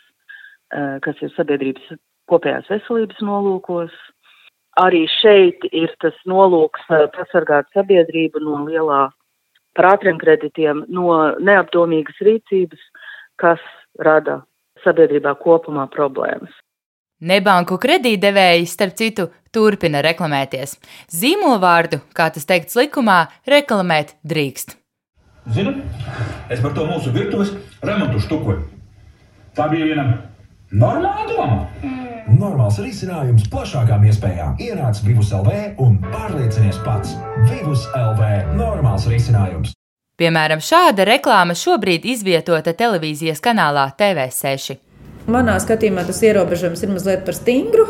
eh, 0.72 0.96
kas 1.04 1.18
ir 1.20 1.32
sabiedrības 1.34 1.98
kopējās 2.32 2.70
veselības 2.72 3.20
nolūkos. 3.28 3.96
Arī 4.80 5.04
šeit 5.08 5.64
ir 5.72 5.92
tas 6.04 6.16
nolūks 6.28 6.84
pasargāt 7.14 7.68
sabiedrību 7.72 8.42
no 8.44 8.58
lielā 8.66 9.06
par 9.76 9.88
ātriem 9.94 10.18
kreditiem, 10.20 10.82
no 10.92 11.32
neapdomīgas 11.40 12.20
rīcības, 12.20 12.82
kas 13.40 13.62
rada 14.04 14.42
sabiedrībā 14.84 15.32
kopumā 15.40 15.88
problēmas. 15.92 16.52
Nebanku 17.24 17.80
kredītdevēji, 17.80 18.68
starp 18.68 18.96
citu, 19.00 19.30
turpina 19.48 20.04
reklamēties. 20.04 20.76
Zīmolvārdu, 21.08 22.02
kā 22.16 22.28
tas 22.32 22.44
teikts 22.48 22.76
likumā, 22.76 23.22
reklamēt 23.48 24.18
drīkst. 24.28 24.76
Zini, 25.54 25.76
es 26.50 26.58
par 26.60 26.72
to 26.74 26.86
mūsu 26.88 27.12
virtuves 27.14 27.52
remontu 27.86 28.18
štukoju. 28.24 28.64
Tā 29.54 29.68
bija 29.70 29.86
viena 29.92 30.06
normāla 30.74 31.28
doma. 31.30 31.60
Mm. 31.84 32.02
Normāls 32.36 32.80
risinājums 32.82 33.46
plašākām 33.52 34.02
iespējām. 34.10 34.56
Ienāc 34.58 34.98
Vivus 35.06 35.30
LV 35.36 35.78
un 35.84 36.00
pārliecinies 36.02 36.80
pats. 36.82 37.14
Vivus 37.46 37.86
LV- 37.94 38.32
normāls 38.58 39.06
risinājums. 39.06 39.70
Piemēram, 40.18 40.58
šāda 40.58 41.06
reklāma 41.06 41.54
šobrīd 41.54 42.04
izvietota 42.04 42.74
televīzijas 42.74 43.40
kanālā 43.40 43.92
TV6. 43.96 44.80
Manā 45.28 45.56
skatījumā 45.62 46.06
tas 46.06 46.22
ierobežojums 46.22 46.82
ir 46.82 46.90
mazliet 46.90 47.24
par 47.24 47.34
stingru. 47.34 47.86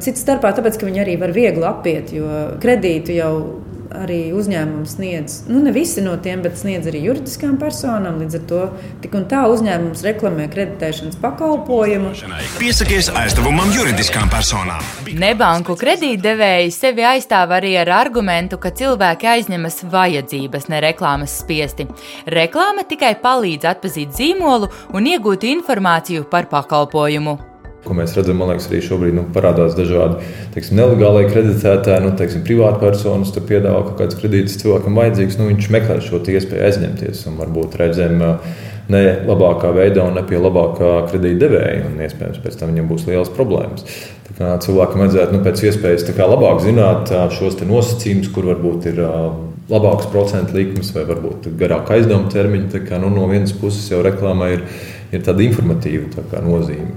Cits 0.00 0.22
starpā 0.24 0.54
tāpēc, 0.54 0.78
ka 0.78 0.86
viņi 0.86 1.00
arī 1.04 1.18
var 1.18 1.32
viegli 1.34 1.66
apiet, 1.66 2.12
jo 2.12 2.56
kredītu 2.62 3.16
jau 3.16 3.32
arī 3.94 4.32
uzņēmums 4.36 4.94
sniedz, 4.98 5.36
nu 5.48 5.62
ne 5.64 5.72
visi 5.72 6.02
no 6.04 6.14
tiem, 6.22 6.42
bet 6.44 6.58
sniedz 6.60 6.88
arī 6.90 7.02
juridiskām 7.06 7.56
personām. 7.60 8.20
Līdz 8.22 8.38
ar 8.38 8.44
to 8.50 8.60
tik 9.02 9.16
un 9.18 9.26
tā 9.30 9.44
uzņēmums 9.50 10.04
reklamē 10.06 10.48
kreditēšanas 10.52 11.18
pakalpojumu. 11.22 12.12
Piesakies 12.60 13.10
aizdevumam 13.16 13.72
juridiskām 13.74 14.30
personām. 14.32 14.84
Nebanku 15.18 15.76
kredītdevēji 15.80 16.72
sevi 16.74 17.06
aizstāv 17.08 17.56
arī 17.58 17.74
ar 17.80 17.92
argumentu, 18.02 18.60
ka 18.60 18.72
cilvēki 18.76 19.30
aizņemas 19.34 19.82
vajadzības, 19.92 20.68
ne 20.72 20.82
reklāmas 20.84 21.40
spiesti. 21.42 21.88
Reklāma 22.28 22.84
tikai 22.88 23.14
palīdz 23.22 23.70
atpazīt 23.72 24.16
zīmolu 24.18 24.70
un 24.94 25.12
iegūt 25.14 25.48
informāciju 25.48 26.28
par 26.28 26.50
pakalpojumu. 26.52 27.47
Ko 27.88 27.96
mēs 27.96 28.14
redzam, 28.16 28.38
man 28.40 28.52
liekas, 28.52 28.68
arī 28.68 28.82
šobrīd 28.84 29.16
nu, 29.16 29.24
parādās 29.34 29.76
dažādi 29.78 30.20
teiksim, 30.54 30.76
nelegālie 30.78 31.26
kreditētāji, 31.32 32.04
nu, 32.04 32.14
teiksim, 32.20 32.44
privātpersonas 32.46 33.32
piedāvā 33.38 33.82
kaut 33.86 34.02
kādas 34.02 34.18
kredītas 34.20 34.58
cilvēkam 34.60 34.98
vajadzīgas. 35.00 35.38
Nu, 35.40 35.48
viņš 35.48 35.70
meklē 35.72 36.00
šo 36.04 36.20
iespēju 36.20 36.66
aizņemties 36.68 37.24
un 37.30 37.40
varbūt 37.40 37.78
reizēm 37.80 38.20
ne 38.92 39.02
labākā 39.28 39.72
veidā 39.76 40.06
un 40.08 40.16
ne 40.16 40.24
pie 40.28 40.38
labākā 40.40 40.92
kredīta 41.10 41.46
devēja. 41.46 41.90
Iespējams, 42.08 42.40
pēc 42.44 42.60
tam 42.60 42.72
viņam 42.72 42.88
būs 42.92 43.08
liels 43.08 43.32
problēmas. 43.36 43.84
Cilvēkam 44.38 45.02
vajadzētu 45.02 45.34
nu, 45.34 45.42
pēc 45.44 45.64
iespējas 45.68 46.08
labāk 46.20 46.60
zināt 46.62 47.12
šos 47.34 47.58
nosacījumus, 47.64 48.32
kur 48.34 48.52
varbūt 48.52 48.90
ir 48.92 49.00
labāks 49.68 50.08
procentu 50.12 50.56
likmes 50.56 50.92
vai 50.94 51.04
varbūt 51.08 51.50
garāka 51.60 51.96
aizdevuma 51.96 52.30
termiņa. 52.32 52.84
Kā, 52.88 53.00
nu, 53.02 53.10
no 53.12 53.28
vienas 53.30 53.52
puses 53.56 53.88
jau 53.90 54.00
reklāmai 54.04 54.54
ir, 54.56 54.66
ir 55.12 55.24
tāda 55.26 55.44
informatīva 55.44 56.08
tā 56.14 56.24
kā, 56.30 56.42
nozīme. 56.44 56.94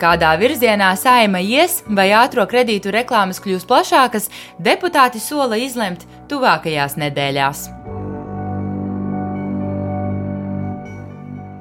Kādā 0.00 0.32
virzienā 0.40 0.90
saima 0.98 1.38
ies, 1.38 1.78
vai 1.86 2.08
ātrā 2.18 2.46
kredītu 2.50 2.92
reklāmas 2.94 3.40
kļūs 3.42 3.66
plašākas, 3.70 4.28
deputāti 4.58 5.22
sola 5.22 5.58
izlemt 5.60 6.02
tuvākajās 6.30 6.98
nedēļās. 6.98 7.64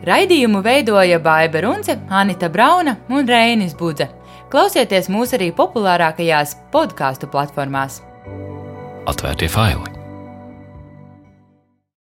Raidījumu 0.04 0.60
veidoja 0.66 1.22
Baiva 1.24 1.62
Runce, 1.64 1.96
Anita 2.10 2.50
Brauna 2.52 2.98
un 3.10 3.30
Reinis 3.30 3.78
Budze. 3.80 4.10
Klausieties 4.52 5.08
mūs 5.10 5.32
arī 5.38 5.54
populārākajās 5.56 6.58
podkāstu 6.76 7.32
platformās. 7.32 8.02
Atvērtie 9.08 9.50
faili! 9.50 10.03